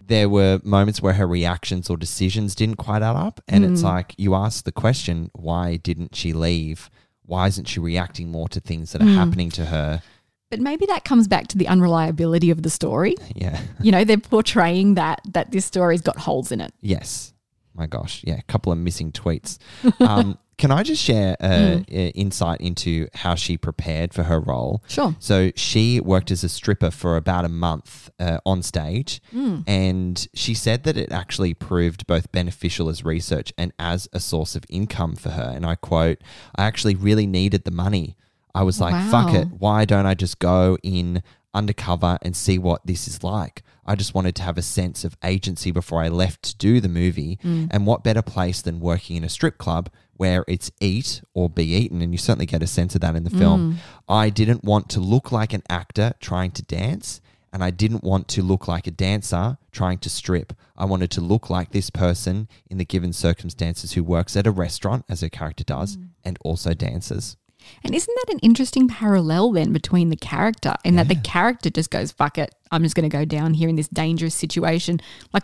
there 0.05 0.29
were 0.29 0.59
moments 0.63 1.01
where 1.01 1.13
her 1.13 1.25
reactions 1.27 1.89
or 1.89 1.97
decisions 1.97 2.53
didn't 2.53 2.75
quite 2.75 3.01
add 3.01 3.15
up. 3.15 3.41
And 3.47 3.63
Mm. 3.65 3.71
it's 3.73 3.81
like 3.83 4.13
you 4.17 4.35
ask 4.35 4.63
the 4.65 4.71
question, 4.71 5.31
why 5.33 5.77
didn't 5.77 6.15
she 6.15 6.33
leave? 6.33 6.89
Why 7.25 7.47
isn't 7.47 7.67
she 7.67 7.79
reacting 7.79 8.29
more 8.31 8.47
to 8.49 8.59
things 8.59 8.91
that 8.91 9.01
are 9.01 9.05
Mm. 9.05 9.15
happening 9.15 9.49
to 9.51 9.65
her? 9.65 10.01
But 10.49 10.59
maybe 10.59 10.85
that 10.87 11.05
comes 11.05 11.27
back 11.29 11.47
to 11.47 11.57
the 11.57 11.67
unreliability 11.67 12.49
of 12.51 12.61
the 12.61 12.69
story. 12.69 13.15
Yeah. 13.35 13.59
You 13.81 13.91
know, 13.91 14.03
they're 14.03 14.17
portraying 14.17 14.95
that 14.95 15.21
that 15.31 15.51
this 15.51 15.65
story's 15.65 16.01
got 16.01 16.17
holes 16.17 16.51
in 16.51 16.59
it. 16.61 16.73
Yes. 16.81 17.33
My 17.75 17.87
gosh. 17.87 18.21
Yeah. 18.25 18.37
A 18.37 18.41
couple 18.43 18.71
of 18.71 18.77
missing 18.77 19.11
tweets. 19.11 19.57
Um, 20.01 20.37
can 20.57 20.69
I 20.71 20.83
just 20.83 21.01
share 21.01 21.35
Mm. 21.41 22.11
insight 22.13 22.61
into 22.61 23.07
how 23.15 23.33
she 23.33 23.57
prepared 23.57 24.13
for 24.13 24.23
her 24.23 24.39
role? 24.39 24.83
Sure. 24.87 25.15
So 25.17 25.51
she 25.55 25.99
worked 25.99 26.29
as 26.29 26.43
a 26.43 26.49
stripper 26.49 26.91
for 26.91 27.17
about 27.17 27.45
a 27.45 27.49
month 27.49 28.11
uh, 28.19 28.37
on 28.45 28.61
stage, 28.61 29.21
Mm. 29.33 29.63
and 29.67 30.27
she 30.35 30.53
said 30.53 30.83
that 30.83 30.97
it 30.97 31.11
actually 31.11 31.55
proved 31.55 32.05
both 32.05 32.31
beneficial 32.31 32.89
as 32.89 33.03
research 33.03 33.51
and 33.57 33.73
as 33.79 34.07
a 34.13 34.19
source 34.19 34.55
of 34.55 34.63
income 34.69 35.15
for 35.15 35.31
her. 35.31 35.51
And 35.55 35.65
I 35.65 35.73
quote, 35.75 36.19
I 36.55 36.65
actually 36.65 36.93
really 36.95 37.25
needed 37.25 37.63
the 37.63 37.71
money. 37.71 38.15
I 38.53 38.61
was 38.61 38.79
like, 38.79 38.93
fuck 39.09 39.33
it. 39.33 39.47
Why 39.57 39.85
don't 39.85 40.05
I 40.05 40.13
just 40.13 40.37
go 40.37 40.77
in 40.83 41.23
undercover 41.55 42.19
and 42.21 42.35
see 42.35 42.59
what 42.59 42.85
this 42.85 43.07
is 43.07 43.23
like? 43.23 43.63
I 43.85 43.95
just 43.95 44.13
wanted 44.13 44.35
to 44.35 44.43
have 44.43 44.57
a 44.57 44.61
sense 44.61 45.03
of 45.03 45.17
agency 45.23 45.71
before 45.71 46.01
I 46.01 46.07
left 46.09 46.43
to 46.43 46.57
do 46.57 46.79
the 46.79 46.89
movie. 46.89 47.39
Mm. 47.43 47.67
And 47.71 47.85
what 47.88 48.03
better 48.03 48.21
place 48.21 48.61
than 48.61 48.79
working 48.79 49.15
in 49.17 49.23
a 49.23 49.29
strip 49.29 49.57
club 49.57 49.89
where 50.15 50.45
it's 50.47 50.71
eat 50.79 51.21
or 51.33 51.50
be 51.50 51.65
eaten? 51.65 52.01
And 52.01 52.13
you 52.13 52.17
certainly 52.17 52.45
get 52.45 52.61
a 52.63 52.67
sense 52.67 52.93
of 52.95 53.01
that 53.01 53.15
in 53.15 53.23
the 53.23 53.29
film. 53.29 53.73
Mm. 53.73 53.75
I 54.07 54.29
didn't 54.29 54.63
want 54.63 54.89
to 54.89 55.00
look 55.00 55.31
like 55.31 55.53
an 55.53 55.63
actor 55.69 56.13
trying 56.19 56.51
to 56.51 56.61
dance. 56.63 57.21
And 57.53 57.61
I 57.65 57.69
didn't 57.69 58.05
want 58.05 58.29
to 58.29 58.41
look 58.41 58.69
like 58.69 58.88
a 58.88 58.91
dancer 58.91 59.57
trying 59.73 59.97
to 60.00 60.09
strip. 60.09 60.53
I 60.77 60.85
wanted 60.85 61.11
to 61.11 61.21
look 61.21 61.50
like 61.50 61.71
this 61.71 61.89
person 61.89 62.47
in 62.69 62.77
the 62.77 62.85
given 62.85 63.11
circumstances 63.11 63.91
who 63.91 64.05
works 64.05 64.38
at 64.38 64.47
a 64.47 64.51
restaurant, 64.51 65.03
as 65.09 65.19
her 65.19 65.27
character 65.27 65.65
does, 65.65 65.97
Mm. 65.97 66.07
and 66.23 66.39
also 66.45 66.73
dances. 66.73 67.35
And 67.84 67.94
isn't 67.96 68.18
that 68.25 68.34
an 68.34 68.39
interesting 68.39 68.88
parallel 68.88 69.51
then 69.51 69.72
between 69.74 70.10
the 70.10 70.15
character 70.15 70.75
in 70.84 70.96
that 70.96 71.08
the 71.08 71.15
character 71.15 71.70
just 71.70 71.89
goes, 71.91 72.12
fuck 72.12 72.38
it, 72.38 72.53
I'm 72.72 72.84
just 72.84 72.96
going 72.96 73.10
to 73.10 73.15
go 73.18 73.25
down 73.25 73.53
here 73.56 73.70
in 73.70 73.75
this 73.75 73.88
dangerous 73.88 74.36
situation? 74.36 75.00
Like 75.34 75.44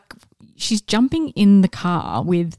she's 0.56 0.82
jumping 0.82 1.30
in 1.30 1.62
the 1.62 1.68
car 1.68 2.24
with 2.24 2.58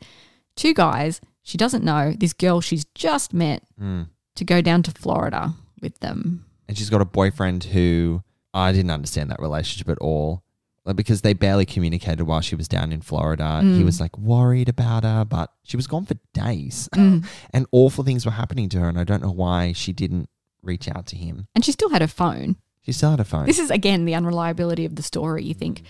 two 0.57 0.75
guys 0.75 1.21
she 1.43 1.57
doesn't 1.57 1.83
know, 1.83 2.12
this 2.12 2.35
girl 2.35 2.61
she's 2.61 2.85
just 2.95 3.33
met, 3.33 3.62
Mm. 3.81 4.09
to 4.35 4.45
go 4.45 4.61
down 4.61 4.83
to 4.83 4.91
Florida 4.91 5.55
with 5.81 5.99
them. 6.00 6.45
and 6.69 6.77
she's 6.77 6.91
got 6.91 7.00
a 7.00 7.07
boyfriend 7.07 7.65
who 7.65 8.23
I 8.53 8.73
didn't 8.73 8.91
understand 8.91 9.31
that 9.31 9.41
relationship 9.41 9.88
at 9.88 9.99
all. 9.99 10.43
Like, 10.88 10.97
because 10.97 11.21
they 11.21 11.35
barely 11.35 11.66
communicated 11.66 12.25
while 12.25 12.40
she 12.40 12.57
was 12.57 12.66
down 12.66 12.90
in 12.92 13.02
Florida. 13.02 13.61
He 13.62 13.83
Mm. 13.83 13.85
was 13.85 14.00
like 14.00 14.16
worried 14.18 14.68
about 14.71 15.04
her, 15.04 15.25
but 15.25 15.52
she 15.62 15.76
was 15.76 15.87
gone 15.87 16.07
for 16.07 16.16
days 16.33 16.88
Mm. 16.95 17.25
and 17.52 17.66
awful 17.73 18.02
things 18.04 18.25
were 18.25 18.33
happening 18.33 18.68
to 18.71 18.80
her. 18.80 18.88
And 18.88 18.99
I 18.99 19.04
don't 19.04 19.23
know 19.23 19.30
why 19.30 19.73
she 19.73 19.92
didn't 19.92 20.28
reach 20.62 20.88
out 20.88 21.04
to 21.09 21.16
him. 21.16 21.47
And 21.54 21.64
she 21.64 21.73
still 21.73 21.90
had 21.90 22.00
her 22.00 22.09
phone. 22.09 22.57
She 22.80 22.92
still 22.92 23.11
had 23.11 23.21
a 23.21 23.25
phone. 23.25 23.47
This 23.47 23.59
is 23.59 23.71
again 23.71 24.07
the 24.07 24.14
unreliability 24.14 24.85
of 24.87 24.97
the 24.97 25.02
story. 25.02 25.45
You 25.45 25.52
think 25.54 25.83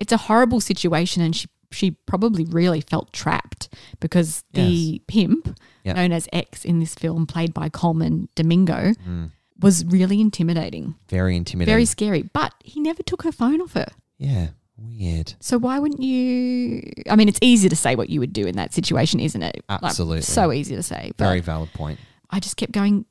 it's 0.00 0.12
a 0.12 0.16
horrible 0.16 0.60
situation, 0.60 1.22
and 1.22 1.36
she 1.36 1.48
she 1.72 1.90
probably 1.90 2.44
really 2.44 2.80
felt 2.80 3.12
trapped 3.12 3.68
because 4.00 4.44
the 4.52 5.02
pimp, 5.08 5.58
Yeah. 5.84 5.94
known 5.94 6.12
as 6.12 6.28
X 6.32 6.64
in 6.64 6.78
this 6.78 6.94
film, 6.94 7.26
played 7.26 7.52
by 7.52 7.68
Colman 7.68 8.28
Domingo, 8.36 8.92
Mm. 9.06 9.32
was 9.60 9.84
really 9.84 10.20
intimidating, 10.20 10.94
very 11.10 11.36
intimidating. 11.36 11.72
very 11.72 11.84
scary. 11.84 12.22
But 12.22 12.54
he 12.64 12.78
never 12.80 13.02
took 13.02 13.24
her 13.24 13.32
phone 13.32 13.60
off 13.60 13.72
her. 13.74 13.88
Yeah, 14.18 14.48
weird. 14.76 15.34
So 15.40 15.58
why 15.58 15.78
wouldn't 15.78 16.02
you? 16.02 16.82
I 17.10 17.16
mean, 17.16 17.28
it's 17.28 17.38
easy 17.42 17.68
to 17.68 17.76
say 17.76 17.94
what 17.96 18.10
you 18.10 18.20
would 18.20 18.32
do 18.32 18.46
in 18.46 18.56
that 18.56 18.72
situation, 18.74 19.20
isn't 19.20 19.42
it? 19.42 19.64
Like, 19.68 19.82
Absolutely. 19.82 20.22
so 20.22 20.52
easy 20.52 20.74
to 20.76 20.82
say. 20.82 21.12
But 21.16 21.24
Very 21.24 21.40
valid 21.40 21.72
point. 21.72 21.98
I 22.30 22.40
just 22.40 22.56
kept 22.56 22.72
going. 22.72 23.04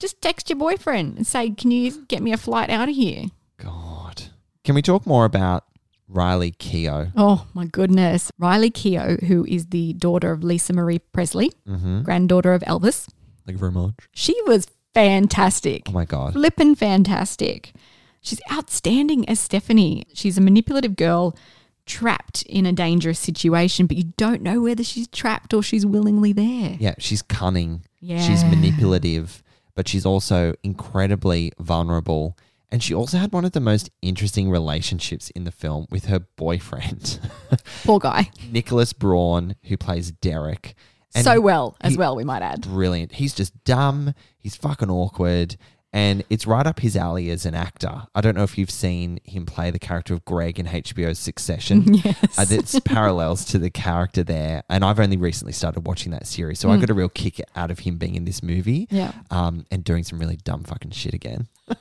Just 0.00 0.20
text 0.22 0.48
your 0.48 0.58
boyfriend 0.58 1.16
and 1.16 1.26
say, 1.26 1.50
"Can 1.50 1.70
you 1.70 2.04
get 2.06 2.22
me 2.22 2.32
a 2.32 2.36
flight 2.36 2.70
out 2.70 2.88
of 2.88 2.94
here?" 2.94 3.24
God. 3.56 4.24
Can 4.64 4.74
we 4.74 4.82
talk 4.82 5.06
more 5.06 5.24
about 5.24 5.64
Riley 6.06 6.52
Keough? 6.52 7.12
Oh 7.16 7.46
my 7.54 7.64
goodness. 7.66 8.30
Riley 8.38 8.70
Keough, 8.70 9.24
who 9.24 9.44
is 9.46 9.66
the 9.66 9.94
daughter 9.94 10.30
of 10.30 10.44
Lisa 10.44 10.72
Marie 10.72 10.98
Presley, 11.00 11.52
Mm-hmm. 11.66 12.02
granddaughter 12.02 12.52
of 12.54 12.62
Elvis, 12.62 13.08
Thank 13.46 13.56
you 13.56 13.58
very 13.58 13.72
much. 13.72 13.94
she 14.12 14.34
was 14.46 14.68
fantastic. 14.94 15.82
Oh 15.88 15.92
my 15.92 16.04
God. 16.04 16.34
Flippin' 16.34 16.74
fantastic. 16.74 17.72
She's 18.20 18.40
outstanding 18.52 19.28
as 19.28 19.40
Stefani. 19.40 20.04
She's 20.14 20.36
a 20.38 20.40
manipulative 20.40 20.96
girl 20.96 21.36
trapped 21.86 22.42
in 22.42 22.66
a 22.66 22.72
dangerous 22.72 23.18
situation, 23.18 23.86
but 23.86 23.96
you 23.96 24.12
don't 24.16 24.42
know 24.42 24.60
whether 24.60 24.84
she's 24.84 25.08
trapped 25.08 25.54
or 25.54 25.62
she's 25.62 25.86
willingly 25.86 26.32
there. 26.32 26.76
Yeah, 26.78 26.94
she's 26.98 27.22
cunning. 27.22 27.84
Yeah. 28.00 28.20
She's 28.20 28.44
manipulative, 28.44 29.42
but 29.74 29.88
she's 29.88 30.04
also 30.04 30.54
incredibly 30.62 31.52
vulnerable. 31.58 32.36
And 32.70 32.82
she 32.82 32.92
also 32.92 33.16
had 33.16 33.32
one 33.32 33.46
of 33.46 33.52
the 33.52 33.60
most 33.60 33.88
interesting 34.02 34.50
relationships 34.50 35.30
in 35.30 35.44
the 35.44 35.50
film 35.50 35.86
with 35.90 36.06
her 36.06 36.18
boyfriend, 36.20 37.18
Poor 37.84 37.98
guy. 37.98 38.30
Nicholas 38.50 38.92
Braun, 38.92 39.54
who 39.64 39.78
plays 39.78 40.10
Derek. 40.10 40.74
And 41.14 41.24
so 41.24 41.40
well, 41.40 41.74
as 41.80 41.92
he- 41.92 41.96
well, 41.98 42.14
we 42.14 42.24
might 42.24 42.42
add. 42.42 42.60
Brilliant. 42.60 43.12
He's 43.12 43.32
just 43.32 43.64
dumb. 43.64 44.12
He's 44.38 44.54
fucking 44.54 44.90
awkward. 44.90 45.56
And 45.92 46.22
it's 46.28 46.46
right 46.46 46.66
up 46.66 46.80
his 46.80 46.96
alley 46.96 47.30
as 47.30 47.46
an 47.46 47.54
actor. 47.54 48.02
I 48.14 48.20
don't 48.20 48.36
know 48.36 48.42
if 48.42 48.58
you've 48.58 48.70
seen 48.70 49.20
him 49.24 49.46
play 49.46 49.70
the 49.70 49.78
character 49.78 50.12
of 50.12 50.22
Greg 50.26 50.58
in 50.60 50.66
HBO's 50.66 51.18
Succession. 51.18 51.94
Yes. 52.04 52.38
Uh, 52.38 52.44
it's 52.50 52.78
parallels 52.84 53.44
to 53.46 53.58
the 53.58 53.70
character 53.70 54.22
there. 54.22 54.62
And 54.68 54.84
I've 54.84 55.00
only 55.00 55.16
recently 55.16 55.52
started 55.54 55.86
watching 55.86 56.12
that 56.12 56.26
series. 56.26 56.58
So 56.60 56.70
I 56.70 56.76
Mm. 56.76 56.80
got 56.80 56.90
a 56.90 56.94
real 56.94 57.08
kick 57.08 57.40
out 57.56 57.70
of 57.70 57.78
him 57.80 57.96
being 57.96 58.14
in 58.16 58.24
this 58.26 58.42
movie 58.42 58.86
Yeah. 58.90 59.12
um, 59.30 59.64
and 59.70 59.82
doing 59.82 60.04
some 60.04 60.18
really 60.18 60.36
dumb 60.36 60.62
fucking 60.64 60.90
shit 60.90 61.14
again. 61.14 61.48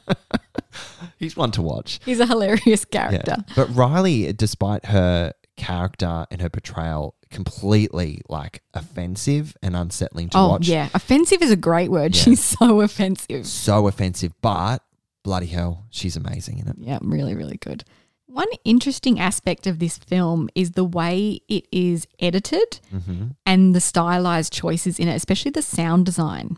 He's 1.17 1.35
one 1.35 1.51
to 1.51 1.61
watch. 1.61 1.99
He's 2.05 2.19
a 2.19 2.25
hilarious 2.25 2.85
Yeah. 2.91 3.09
character. 3.09 3.35
But 3.55 3.73
Riley, 3.75 4.31
despite 4.33 4.85
her 4.85 5.33
character 5.57 6.25
and 6.31 6.41
her 6.41 6.49
portrayal, 6.49 7.15
completely 7.29 8.21
like 8.29 8.61
offensive 8.73 9.57
and 9.61 9.75
unsettling 9.75 10.29
to 10.29 10.37
oh, 10.37 10.47
watch. 10.49 10.67
yeah. 10.67 10.89
Offensive 10.93 11.41
is 11.41 11.51
a 11.51 11.55
great 11.57 11.91
word. 11.91 12.15
Yeah. 12.15 12.21
She's 12.23 12.43
so 12.43 12.81
offensive. 12.81 13.45
So 13.45 13.87
offensive, 13.87 14.33
but 14.41 14.81
bloody 15.23 15.47
hell, 15.47 15.85
she's 15.89 16.15
amazing 16.15 16.59
in 16.59 16.67
it. 16.67 16.75
Yeah, 16.79 16.99
really, 17.01 17.35
really 17.35 17.57
good. 17.57 17.83
One 18.27 18.47
interesting 18.63 19.19
aspect 19.19 19.67
of 19.67 19.79
this 19.79 19.97
film 19.97 20.49
is 20.53 20.71
the 20.71 20.83
way 20.83 21.39
it 21.47 21.65
is 21.71 22.07
edited 22.19 22.79
Mm-hmm. 22.93 23.27
and 23.45 23.73
the 23.75 23.79
stylized 23.81 24.53
choices 24.53 24.99
in 24.99 25.07
it, 25.07 25.15
especially 25.15 25.51
the 25.51 25.61
sound 25.61 26.05
design 26.05 26.57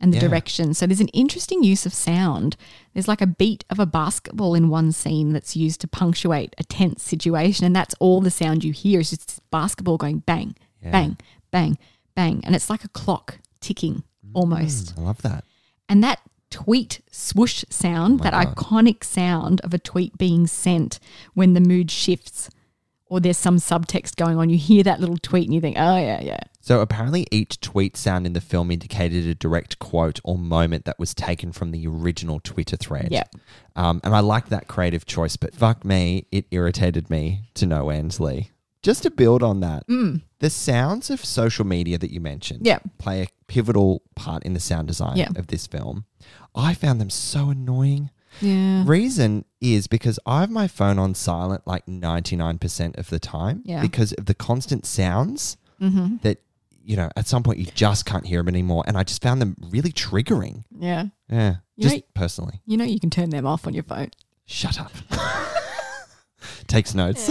and 0.00 0.12
the 0.12 0.16
Yeah. 0.16 0.28
direction. 0.28 0.72
So 0.74 0.86
there's 0.86 1.00
an 1.00 1.08
interesting 1.08 1.62
use 1.62 1.84
of 1.86 1.92
sound. 1.94 2.56
There's 2.94 3.08
like 3.08 3.20
a 3.20 3.26
beat 3.26 3.64
of 3.70 3.78
a 3.78 3.86
basketball 3.86 4.54
in 4.54 4.68
one 4.68 4.92
scene 4.92 5.32
that's 5.32 5.54
used 5.56 5.80
to 5.82 5.88
punctuate 5.88 6.54
a 6.58 6.64
tense 6.64 7.02
situation, 7.02 7.66
and 7.66 7.76
that's 7.76 7.94
all 8.00 8.20
the 8.20 8.30
sound 8.30 8.64
you 8.64 8.72
hear 8.72 9.00
is 9.00 9.10
just 9.10 9.40
basketball 9.50 9.98
going 9.98 10.20
bang, 10.20 10.56
Yeah. 10.82 10.90
bang, 10.90 11.16
bang, 11.50 11.78
bang, 12.14 12.40
and 12.44 12.54
it's 12.54 12.70
like 12.70 12.84
a 12.84 12.88
clock 12.88 13.38
ticking 13.60 14.02
almost. 14.32 14.94
Mm, 14.96 14.98
I 14.98 15.04
love 15.04 15.22
that. 15.22 15.44
And 15.88 16.02
that 16.02 16.20
tweet 16.50 17.00
swoosh 17.12 17.64
sound, 17.70 18.20
Oh 18.20 18.24
that 18.24 18.32
God. 18.32 18.56
iconic 18.56 19.04
sound 19.04 19.60
of 19.60 19.72
a 19.74 19.78
tweet 19.78 20.16
being 20.18 20.46
sent 20.46 20.98
when 21.34 21.52
the 21.54 21.60
mood 21.60 21.90
shifts 21.90 22.48
or 23.10 23.20
there's 23.20 23.36
some 23.36 23.56
subtext 23.58 24.16
going 24.16 24.38
on, 24.38 24.48
you 24.48 24.56
hear 24.56 24.82
that 24.84 25.00
little 25.00 25.18
tweet 25.18 25.44
and 25.44 25.52
you 25.54 25.60
think, 25.60 25.76
oh, 25.78 25.96
yeah, 25.98 26.20
yeah. 26.22 26.40
So 26.62 26.80
apparently, 26.80 27.26
each 27.30 27.60
tweet 27.60 27.96
sound 27.96 28.26
in 28.26 28.32
the 28.32 28.40
film 28.40 28.70
indicated 28.70 29.26
a 29.26 29.34
direct 29.34 29.78
quote 29.78 30.20
or 30.24 30.38
moment 30.38 30.84
that 30.86 30.98
was 30.98 31.14
taken 31.14 31.52
from 31.52 31.70
the 31.72 31.86
original 31.86 32.38
Twitter 32.40 32.76
thread. 32.76 33.08
Yeah. 33.10 33.24
Um, 33.76 34.00
and 34.04 34.14
I 34.14 34.20
liked 34.20 34.50
that 34.50 34.68
creative 34.68 35.04
choice, 35.06 35.36
but 35.36 35.54
fuck 35.54 35.84
me, 35.84 36.26
it 36.30 36.46
irritated 36.50 37.10
me 37.10 37.42
to 37.54 37.66
no 37.66 37.90
ends, 37.90 38.20
Lee. 38.20 38.50
Just 38.82 39.02
to 39.02 39.10
build 39.10 39.42
on 39.42 39.60
that, 39.60 39.84
the 40.38 40.48
sounds 40.50 41.10
of 41.10 41.22
social 41.24 41.66
media 41.66 41.98
that 41.98 42.10
you 42.10 42.20
mentioned 42.20 42.60
Mm. 42.60 42.66
Yeah. 42.66 42.78
play 42.98 43.22
a 43.22 43.26
pivotal 43.46 44.00
part 44.14 44.42
in 44.44 44.54
the 44.54 44.60
sound 44.60 44.88
design 44.88 45.16
Yeah. 45.18 45.28
of 45.36 45.48
this 45.48 45.66
film. 45.66 46.04
I 46.54 46.72
found 46.74 47.00
them 47.00 47.10
so 47.10 47.50
annoying. 47.50 48.10
Yeah. 48.40 48.84
Reason 48.86 49.44
is 49.60 49.86
because 49.86 50.18
I 50.26 50.40
have 50.40 50.50
my 50.50 50.68
phone 50.68 50.98
on 50.98 51.14
silent 51.14 51.66
like 51.66 51.84
99% 51.86 52.96
of 52.98 53.10
the 53.10 53.18
time 53.18 53.62
Yeah. 53.64 53.82
because 53.82 54.12
of 54.14 54.26
the 54.26 54.34
constant 54.34 54.86
sounds 54.86 55.56
Mm-hmm. 55.80 56.16
that 56.22 56.38
you 56.82 56.96
know, 56.96 57.10
at 57.16 57.26
some 57.26 57.42
point 57.42 57.58
you 57.58 57.66
just 57.74 58.04
can't 58.06 58.26
hear 58.26 58.40
them 58.40 58.48
anymore. 58.48 58.84
And 58.86 58.96
I 58.96 59.02
just 59.02 59.22
found 59.22 59.40
them 59.40 59.54
really 59.70 59.92
triggering. 59.92 60.64
Yeah. 60.78 61.06
Yeah. 61.30 61.56
You 61.76 61.82
Just 61.84 61.96
know- 61.96 62.02
personally. 62.14 62.60
You 62.66 62.76
know, 62.78 62.84
you 62.84 62.98
can 62.98 63.10
turn 63.10 63.30
them 63.30 63.46
off 63.46 63.66
on 63.66 63.74
your 63.74 63.82
phone. 63.84 64.10
Shut 64.46 64.80
up. 64.80 64.90
Takes 66.66 66.94
notes. 66.94 67.30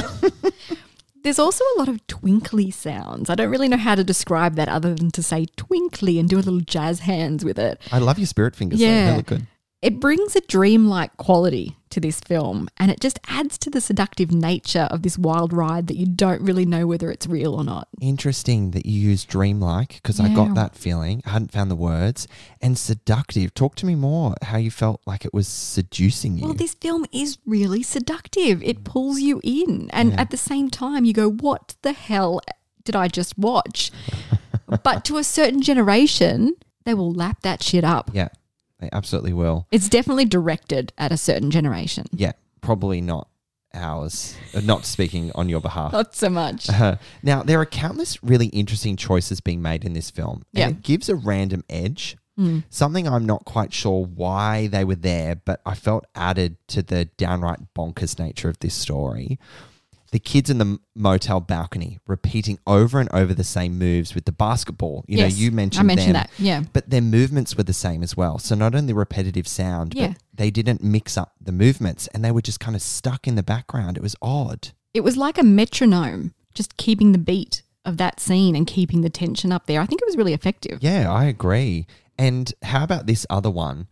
There's 1.23 1.39
also 1.39 1.63
a 1.75 1.79
lot 1.79 1.89
of 1.89 2.05
twinkly 2.07 2.71
sounds. 2.71 3.29
I 3.29 3.35
don't 3.35 3.49
really 3.49 3.67
know 3.67 3.77
how 3.77 3.95
to 3.95 4.03
describe 4.03 4.55
that 4.55 4.69
other 4.69 4.95
than 4.95 5.11
to 5.11 5.23
say 5.23 5.45
twinkly 5.57 6.17
and 6.19 6.29
do 6.29 6.37
a 6.37 6.39
little 6.39 6.61
jazz 6.61 7.01
hands 7.01 7.43
with 7.43 7.59
it. 7.59 7.81
I 7.91 7.97
love 7.99 8.17
your 8.19 8.27
spirit 8.27 8.55
fingers. 8.55 8.79
though. 8.79 8.85
Yeah. 8.85 9.11
They 9.11 9.17
look 9.17 9.25
good. 9.25 9.47
It 9.81 10.01
brings 10.01 10.35
a 10.35 10.41
dreamlike 10.41 11.15
quality 11.15 11.77
to 11.89 12.01
this 12.01 12.19
film 12.19 12.67
and 12.77 12.91
it 12.91 12.99
just 12.99 13.17
adds 13.27 13.57
to 13.59 13.69
the 13.69 13.79
seductive 13.79 14.29
nature 14.29 14.87
of 14.91 15.03
this 15.03 15.17
wild 15.17 15.53
ride 15.53 15.87
that 15.87 15.95
you 15.95 16.05
don't 16.05 16.41
really 16.41 16.65
know 16.65 16.85
whether 16.85 17.09
it's 17.09 17.25
real 17.27 17.55
or 17.55 17.63
not. 17.63 17.87
Interesting 18.01 18.71
that 18.71 18.85
you 18.85 18.99
use 19.09 19.23
dreamlike 19.23 19.95
because 20.03 20.19
I 20.19 20.27
Yeah. 20.27 20.35
got 20.35 20.55
that 20.55 20.75
feeling. 20.75 21.21
I 21.25 21.29
hadn't 21.29 21.51
found 21.53 21.71
the 21.71 21.77
words. 21.77 22.27
And 22.61 22.77
seductive. 22.77 23.53
Talk 23.53 23.75
to 23.75 23.85
me 23.85 23.95
more 23.95 24.35
how 24.41 24.57
you 24.57 24.69
felt 24.69 24.99
like 25.07 25.23
it 25.23 25.33
was 25.33 25.47
seducing 25.47 26.37
you. 26.37 26.43
Well, 26.43 26.53
this 26.53 26.73
film 26.73 27.05
is 27.13 27.37
really 27.45 27.81
seductive. 27.81 28.61
It 28.61 28.83
pulls 28.83 29.21
you 29.21 29.39
in. 29.43 29.89
And 29.93 30.19
at 30.19 30.29
the 30.29 30.37
same 30.37 30.69
time, 30.69 31.05
you 31.05 31.13
go, 31.13 31.29
what 31.31 31.75
the 31.83 31.93
hell 31.93 32.41
did 32.83 32.97
I 32.97 33.07
just 33.07 33.37
watch? 33.37 33.91
but 34.83 35.05
to 35.05 35.17
a 35.17 35.23
certain 35.23 35.61
generation, 35.61 36.55
they 36.83 36.93
will 36.93 37.13
lap 37.13 37.41
that 37.43 37.63
shit 37.63 37.83
up. 37.85 38.11
yeah, 38.13 38.27
they 38.79 38.89
absolutely 38.91 39.33
will. 39.33 39.67
It's 39.71 39.89
definitely 39.89 40.25
directed 40.25 40.93
at 40.97 41.11
a 41.11 41.17
certain 41.17 41.51
generation. 41.51 42.05
Yeah, 42.11 42.31
probably 42.61 43.01
not 43.01 43.27
ours. 43.73 44.35
Uh, 44.55 44.61
Not 44.61 44.83
speaking 44.85 45.31
on 45.35 45.47
your 45.47 45.61
behalf. 45.61 45.91
Not 45.93 46.15
so 46.15 46.29
much. 46.29 46.69
Uh, 46.69 46.95
now, 47.23 47.43
there 47.43 47.59
are 47.61 47.65
countless 47.67 48.21
really 48.23 48.47
interesting 48.47 48.95
choices 48.95 49.41
being 49.41 49.61
made 49.61 49.85
in 49.85 49.93
this 49.93 50.09
film. 50.09 50.43
And 50.55 50.59
Yeah. 50.59 50.67
it 50.69 50.81
gives 50.81 51.07
a 51.09 51.15
random 51.15 51.63
edge. 51.69 52.17
Something 52.69 53.05
I'm 53.05 53.25
not 53.25 53.43
quite 53.43 53.73
sure 53.73 54.05
why 54.05 54.67
they 54.67 54.85
were 54.85 54.95
there, 54.95 55.35
but 55.35 55.59
I 55.65 55.75
felt 55.75 56.05
added 56.15 56.55
to 56.69 56.81
the 56.81 57.03
downright 57.17 57.59
bonkers 57.77 58.17
nature 58.17 58.47
of 58.47 58.57
this 58.59 58.73
story. 58.73 59.37
The 60.11 60.19
kids 60.19 60.49
in 60.49 60.57
the 60.57 60.79
motel 60.95 61.39
balcony 61.39 61.99
repeating 62.07 62.57
over 62.65 62.99
and 62.99 63.09
over 63.13 63.33
the 63.33 63.43
same 63.43 63.77
moves 63.77 64.15
with 64.15 64.25
the 64.25 64.31
basketball. 64.31 65.05
You 65.07 65.19
Yes, 65.19 65.33
know, 65.33 65.37
you 65.43 65.51
mentioned, 65.51 65.81
I 65.81 65.83
mentioned 65.85 66.15
them, 66.15 66.23
that, 66.23 66.29
yeah. 66.43 66.63
But 66.73 66.89
their 66.89 67.01
movements 67.01 67.55
were 67.55 67.63
the 67.63 67.73
same 67.73 68.01
as 68.01 68.17
well. 68.17 68.39
So 68.39 68.55
not 68.55 68.73
only 68.73 68.91
repetitive 68.93 69.47
sound, 69.47 69.93
Yeah. 69.95 70.07
but 70.09 70.17
they 70.33 70.49
didn't 70.51 70.83
mix 70.83 71.17
up 71.17 71.33
the 71.39 71.51
movements 71.51 72.07
and 72.07 72.25
they 72.25 72.31
were 72.31 72.41
just 72.41 72.59
kind 72.59 72.75
of 72.75 72.81
stuck 72.81 73.27
in 73.27 73.35
the 73.35 73.43
background. 73.43 73.97
It 73.97 74.03
was 74.03 74.15
odd. 74.21 74.69
It 74.93 75.01
was 75.01 75.15
like 75.15 75.37
a 75.37 75.43
metronome, 75.43 76.33
just 76.55 76.77
keeping 76.77 77.11
the 77.11 77.17
beat 77.19 77.61
of 77.85 77.97
that 77.97 78.19
scene 78.19 78.55
and 78.55 78.65
keeping 78.65 79.01
the 79.01 79.09
tension 79.09 79.51
up 79.51 79.67
there. 79.67 79.79
I 79.81 79.85
think 79.85 80.01
it 80.01 80.07
was 80.07 80.17
really 80.17 80.33
effective. 80.33 80.79
Yeah, 80.81 81.11
I 81.11 81.25
agree. 81.25 81.85
And 82.17 82.51
how 82.63 82.83
about 82.83 83.05
this 83.05 83.25
other 83.29 83.49
one? 83.51 83.87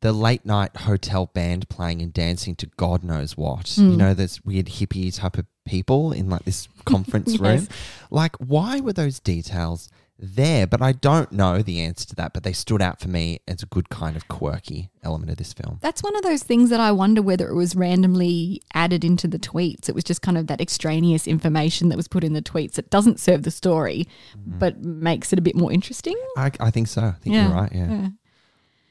The 0.00 0.12
late 0.12 0.44
night 0.44 0.76
hotel 0.76 1.26
band 1.32 1.68
playing 1.68 2.02
and 2.02 2.12
dancing 2.12 2.54
to 2.56 2.66
God 2.76 3.02
knows 3.02 3.36
what. 3.36 3.70
Hmm. 3.76 3.90
You 3.92 3.96
know, 3.96 4.14
those 4.14 4.44
weird 4.44 4.66
hippie 4.66 5.14
type 5.14 5.38
of 5.38 5.46
people 5.64 6.12
in 6.12 6.28
like 6.28 6.44
this 6.44 6.68
conference 6.84 7.32
Yes. 7.32 7.40
room. 7.40 7.68
Like, 8.10 8.36
why 8.36 8.80
were 8.80 8.92
those 8.92 9.18
details 9.20 9.88
there? 10.18 10.66
But 10.66 10.80
I 10.82 10.92
don't 10.92 11.32
know 11.32 11.60
the 11.62 11.80
answer 11.80 12.06
to 12.08 12.14
that, 12.16 12.32
but 12.34 12.42
they 12.42 12.52
stood 12.52 12.80
out 12.82 13.00
for 13.00 13.08
me 13.08 13.40
as 13.48 13.62
a 13.62 13.66
good 13.66 13.88
kind 13.88 14.16
of 14.16 14.28
quirky 14.28 14.90
element 15.02 15.30
of 15.30 15.38
this 15.38 15.52
film. 15.54 15.78
That's 15.82 16.02
one 16.02 16.14
of 16.14 16.22
those 16.22 16.42
things 16.42 16.70
that 16.70 16.78
I 16.80 16.92
wonder 16.92 17.20
whether 17.22 17.48
it 17.48 17.54
was 17.54 17.74
randomly 17.74 18.60
added 18.74 19.02
into 19.04 19.26
the 19.26 19.38
tweets. 19.38 19.88
It 19.88 19.94
was 19.94 20.04
just 20.04 20.22
kind 20.22 20.38
of 20.38 20.46
that 20.46 20.60
extraneous 20.60 21.26
information 21.26 21.88
that 21.88 21.96
was 21.96 22.06
put 22.06 22.22
in 22.22 22.32
the 22.34 22.42
tweets. 22.42 22.78
It 22.78 22.90
doesn't 22.90 23.18
serve 23.18 23.42
the 23.44 23.50
story, 23.50 24.06
Mm-hmm. 24.38 24.58
but 24.58 24.84
makes 24.84 25.32
it 25.32 25.38
a 25.38 25.42
bit 25.42 25.56
more 25.56 25.72
interesting. 25.72 26.16
I, 26.36 26.50
I 26.60 26.70
think 26.70 26.88
so. 26.88 27.02
I 27.02 27.12
think 27.12 27.34
Yeah, 27.34 27.48
you're 27.48 27.56
right. 27.56 27.72
Yeah. 27.72 27.90
yeah. 27.90 28.08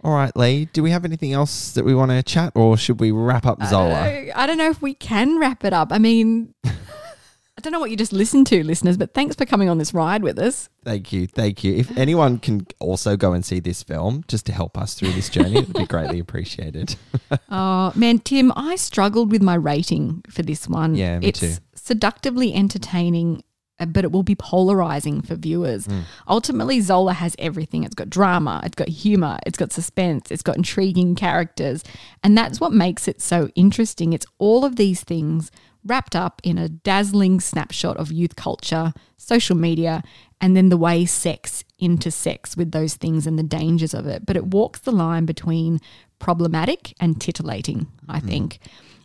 All 0.05 0.13
right, 0.13 0.35
Lee. 0.37 0.65
Do 0.65 0.83
we 0.83 0.91
have 0.91 1.03
anything 1.03 1.33
else 1.33 1.71
that 1.73 1.83
we 1.83 1.95
want 1.95 2.11
to 2.11 2.21
chat, 2.21 2.51
or 2.53 2.77
should 2.77 2.99
we 2.99 3.09
wrap 3.09 3.43
up 3.47 3.59
Zola? 3.63 4.01
I, 4.01 4.31
I 4.35 4.45
don't 4.45 4.59
know 4.59 4.69
if 4.69 4.79
we 4.79 4.93
can 4.93 5.39
wrap 5.39 5.65
it 5.65 5.73
up. 5.73 5.91
I 5.91 5.97
mean, 5.97 6.53
I 6.63 7.61
don't 7.63 7.73
know 7.73 7.79
what 7.79 7.89
you 7.89 7.97
just 7.97 8.13
listened 8.13 8.45
to, 8.47 8.63
listeners, 8.63 8.97
but 8.97 9.15
thanks 9.15 9.35
for 9.35 9.47
coming 9.47 9.67
on 9.67 9.79
this 9.79 9.95
ride 9.95 10.21
with 10.21 10.37
us. 10.37 10.69
Thank 10.83 11.11
you. 11.11 11.25
Thank 11.25 11.63
you. 11.63 11.73
If 11.73 11.97
anyone 11.97 12.37
can 12.37 12.67
also 12.79 13.17
go 13.17 13.33
and 13.33 13.43
see 13.43 13.59
this 13.59 13.81
film 13.81 14.23
just 14.27 14.45
to 14.45 14.51
help 14.51 14.77
us 14.77 14.93
through 14.93 15.13
this 15.13 15.27
journey, 15.27 15.57
it 15.57 15.67
would 15.67 15.75
be 15.75 15.85
greatly 15.87 16.19
appreciated. 16.19 16.95
Oh, 17.49 17.91
man, 17.95 18.19
Tim, 18.19 18.51
I 18.55 18.75
struggled 18.75 19.31
with 19.31 19.41
my 19.41 19.55
rating 19.55 20.23
for 20.29 20.43
this 20.43 20.67
one. 20.67 20.93
Yeah, 20.95 21.17
me 21.19 21.27
it's 21.27 21.39
too. 21.39 21.53
seductively 21.73 22.53
entertaining, 22.53 23.37
uh, 23.37 23.41
but 23.77 24.03
it 24.03 24.11
will 24.11 24.23
be 24.23 24.35
polarizing 24.35 25.21
for 25.21 25.35
viewers. 25.35 25.87
Mm. 25.87 26.03
Ultimately, 26.27 26.79
Zola 26.81 27.13
has 27.13 27.35
everything. 27.37 27.83
It's 27.83 27.95
got 27.95 28.09
drama, 28.09 28.61
it's 28.63 28.75
got 28.75 28.87
humor, 28.87 29.39
it's 29.45 29.57
got 29.57 29.71
suspense, 29.71 30.31
it's 30.31 30.41
got 30.41 30.55
intriguing 30.57 31.15
characters. 31.15 31.83
And 32.23 32.37
that's 32.37 32.59
what 32.59 32.71
makes 32.71 33.07
it 33.07 33.21
so 33.21 33.49
interesting. 33.55 34.13
It's 34.13 34.25
all 34.37 34.63
of 34.63 34.77
these 34.77 35.03
things 35.03 35.51
wrapped 35.85 36.15
up 36.15 36.41
in 36.43 36.57
a 36.57 36.67
dazzling 36.67 37.39
snapshot 37.39 37.97
of 37.97 38.11
youth 38.11 38.35
culture, 38.35 38.93
social 39.17 39.55
media, 39.55 40.03
and 40.41 40.55
then 40.57 40.69
the 40.69 40.77
way 40.77 41.05
sex 41.05 41.63
intersects 41.79 42.57
with 42.57 42.71
those 42.71 42.95
things 42.95 43.27
and 43.27 43.37
the 43.37 43.43
dangers 43.43 43.93
of 43.93 44.07
it. 44.07 44.25
But 44.25 44.35
it 44.35 44.47
walks 44.47 44.79
the 44.79 44.91
line 44.91 45.25
between 45.25 45.79
problematic 46.19 46.93
and 46.99 47.19
titillating, 47.19 47.87
I 48.07 48.19
hmm. 48.19 48.27
think. 48.27 48.59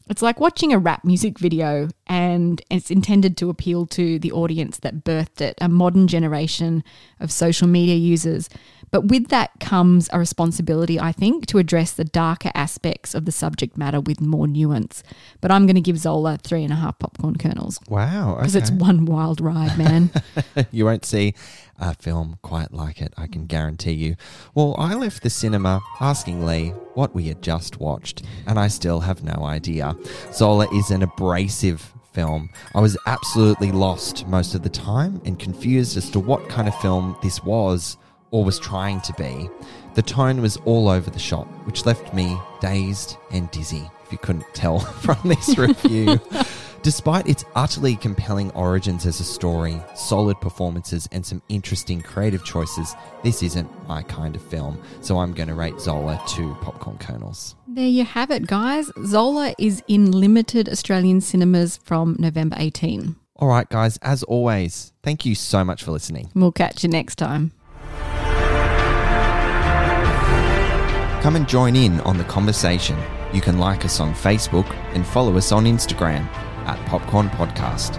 It's 0.08 0.22
like 0.22 0.40
watching 0.40 0.72
a 0.72 0.78
rap 0.78 1.04
music 1.04 1.38
video 1.38 1.88
and 2.08 2.60
it's 2.68 2.90
intended 2.90 3.36
to 3.36 3.48
appeal 3.48 3.86
to 3.86 4.18
the 4.18 4.32
audience 4.32 4.78
that 4.78 5.04
birthed 5.04 5.40
it, 5.40 5.56
a 5.60 5.68
modern 5.68 6.08
generation 6.08 6.82
of 7.20 7.30
social 7.30 7.68
media 7.68 7.94
users. 7.94 8.48
But 8.90 9.06
with 9.06 9.28
that 9.28 9.50
comes 9.60 10.08
a 10.12 10.18
responsibility, 10.18 10.98
I 10.98 11.12
think, 11.12 11.46
to 11.46 11.58
address 11.58 11.92
the 11.92 12.04
darker 12.04 12.50
aspects 12.54 13.14
of 13.14 13.24
the 13.24 13.32
subject 13.32 13.76
matter 13.76 14.00
with 14.00 14.20
more 14.20 14.46
nuance. 14.46 15.02
But 15.40 15.50
I'm 15.50 15.66
going 15.66 15.76
to 15.76 15.80
give 15.80 15.98
Zola 15.98 16.38
three 16.38 16.64
and 16.64 16.72
a 16.72 16.76
half 16.76 16.98
popcorn 16.98 17.36
kernels 17.36 17.78
wow. 17.88 18.36
because 18.36 18.56
it's 18.56 18.70
one 18.70 19.04
wild 19.04 19.40
ride, 19.40 19.78
man. 19.78 20.10
you 20.70 20.84
won't 20.84 21.04
see 21.04 21.34
a 21.78 21.94
film 21.94 22.38
quite 22.42 22.72
like 22.72 23.00
it, 23.00 23.14
I 23.16 23.26
can 23.26 23.46
guarantee 23.46 23.92
you. 23.92 24.16
Well, 24.54 24.74
I 24.78 24.94
left 24.94 25.22
the 25.22 25.30
cinema 25.30 25.80
asking 26.00 26.44
Lee 26.44 26.70
what 26.94 27.14
we 27.14 27.28
had 27.28 27.42
just 27.42 27.80
watched, 27.80 28.22
and 28.46 28.58
I 28.58 28.68
still 28.68 29.00
have 29.00 29.24
no 29.24 29.44
idea. 29.44 29.96
Zola 30.32 30.68
is 30.74 30.90
an 30.90 31.02
abrasive 31.02 31.94
film. 32.12 32.50
I 32.74 32.80
was 32.80 32.98
absolutely 33.06 33.72
lost 33.72 34.26
most 34.26 34.54
of 34.54 34.62
the 34.62 34.68
time 34.68 35.22
and 35.24 35.38
confused 35.38 35.96
as 35.96 36.10
to 36.10 36.20
what 36.20 36.48
kind 36.48 36.68
of 36.68 36.78
film 36.80 37.16
this 37.22 37.42
was 37.42 37.96
or 38.30 38.44
was 38.44 38.58
trying 38.58 39.00
to 39.02 39.12
be. 39.14 39.48
The 39.94 40.02
tone 40.02 40.40
was 40.40 40.56
all 40.58 40.88
over 40.88 41.10
the 41.10 41.18
shop, 41.18 41.46
which 41.66 41.86
left 41.86 42.14
me 42.14 42.38
dazed 42.60 43.16
and 43.32 43.50
dizzy, 43.50 43.88
if 44.04 44.12
you 44.12 44.18
couldn't 44.18 44.46
tell 44.54 44.78
from 45.02 45.18
this 45.24 45.56
review. 45.58 46.20
Despite 46.82 47.28
its 47.28 47.44
utterly 47.54 47.94
compelling 47.94 48.50
origins 48.52 49.04
as 49.04 49.20
a 49.20 49.24
story, 49.24 49.76
solid 49.94 50.40
performances, 50.40 51.06
and 51.12 51.26
some 51.26 51.42
interesting 51.50 52.00
creative 52.00 52.42
choices, 52.42 52.94
this 53.22 53.42
isn't 53.42 53.68
my 53.86 54.02
kind 54.02 54.34
of 54.34 54.40
film, 54.40 54.80
so 55.02 55.18
I'm 55.18 55.34
going 55.34 55.48
to 55.48 55.54
rate 55.54 55.78
Zola 55.78 56.18
two 56.26 56.56
popcorn 56.62 56.96
kernels. 56.96 57.54
there 57.68 57.86
you 57.86 58.04
have 58.04 58.30
it, 58.30 58.46
guys. 58.46 58.90
Zola 59.04 59.54
is 59.58 59.82
in 59.88 60.10
limited 60.10 60.70
Australian 60.70 61.20
cinemas 61.20 61.76
from 61.84 62.16
November 62.18 62.56
18. 62.58 63.14
All 63.36 63.48
right, 63.48 63.68
guys, 63.68 63.98
as 63.98 64.22
always, 64.22 64.94
thank 65.02 65.26
you 65.26 65.34
so 65.34 65.62
much 65.64 65.82
for 65.82 65.90
listening. 65.90 66.30
We'll 66.34 66.50
catch 66.52 66.82
you 66.82 66.88
next 66.88 67.16
time. 67.16 67.52
Come 71.20 71.36
and 71.36 71.46
join 71.46 71.76
in 71.76 72.00
on 72.00 72.16
the 72.16 72.24
conversation. 72.24 72.96
You 73.34 73.42
can 73.42 73.58
like 73.58 73.84
us 73.84 74.00
on 74.00 74.14
Facebook 74.14 74.66
and 74.94 75.06
follow 75.06 75.36
us 75.36 75.52
on 75.52 75.66
Instagram 75.66 76.24
at 76.66 76.84
Popcorn 76.86 77.28
Podcast. 77.28 77.98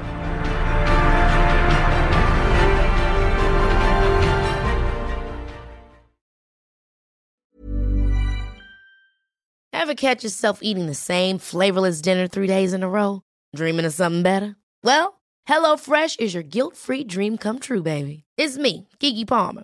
Ever 9.72 9.94
catch 9.94 10.24
yourself 10.24 10.60
eating 10.64 10.88
the 10.88 10.96
same 10.96 11.38
flavorless 11.38 12.02
dinner 12.02 12.28
three 12.28 12.48
days 12.48 12.74
in 12.74 12.82
a 12.82 12.90
row? 12.90 13.22
Dreaming 13.56 13.86
of 13.86 13.94
something 13.94 14.24
better? 14.24 14.56
Well, 14.84 15.22
HelloFresh 15.48 16.20
is 16.20 16.34
your 16.34 16.44
guilt 16.44 16.76
free 16.76 17.04
dream 17.04 17.38
come 17.38 17.60
true, 17.60 17.84
baby. 17.84 18.24
It's 18.38 18.58
me, 18.58 18.88
Keke 19.00 19.28
Palmer. 19.28 19.64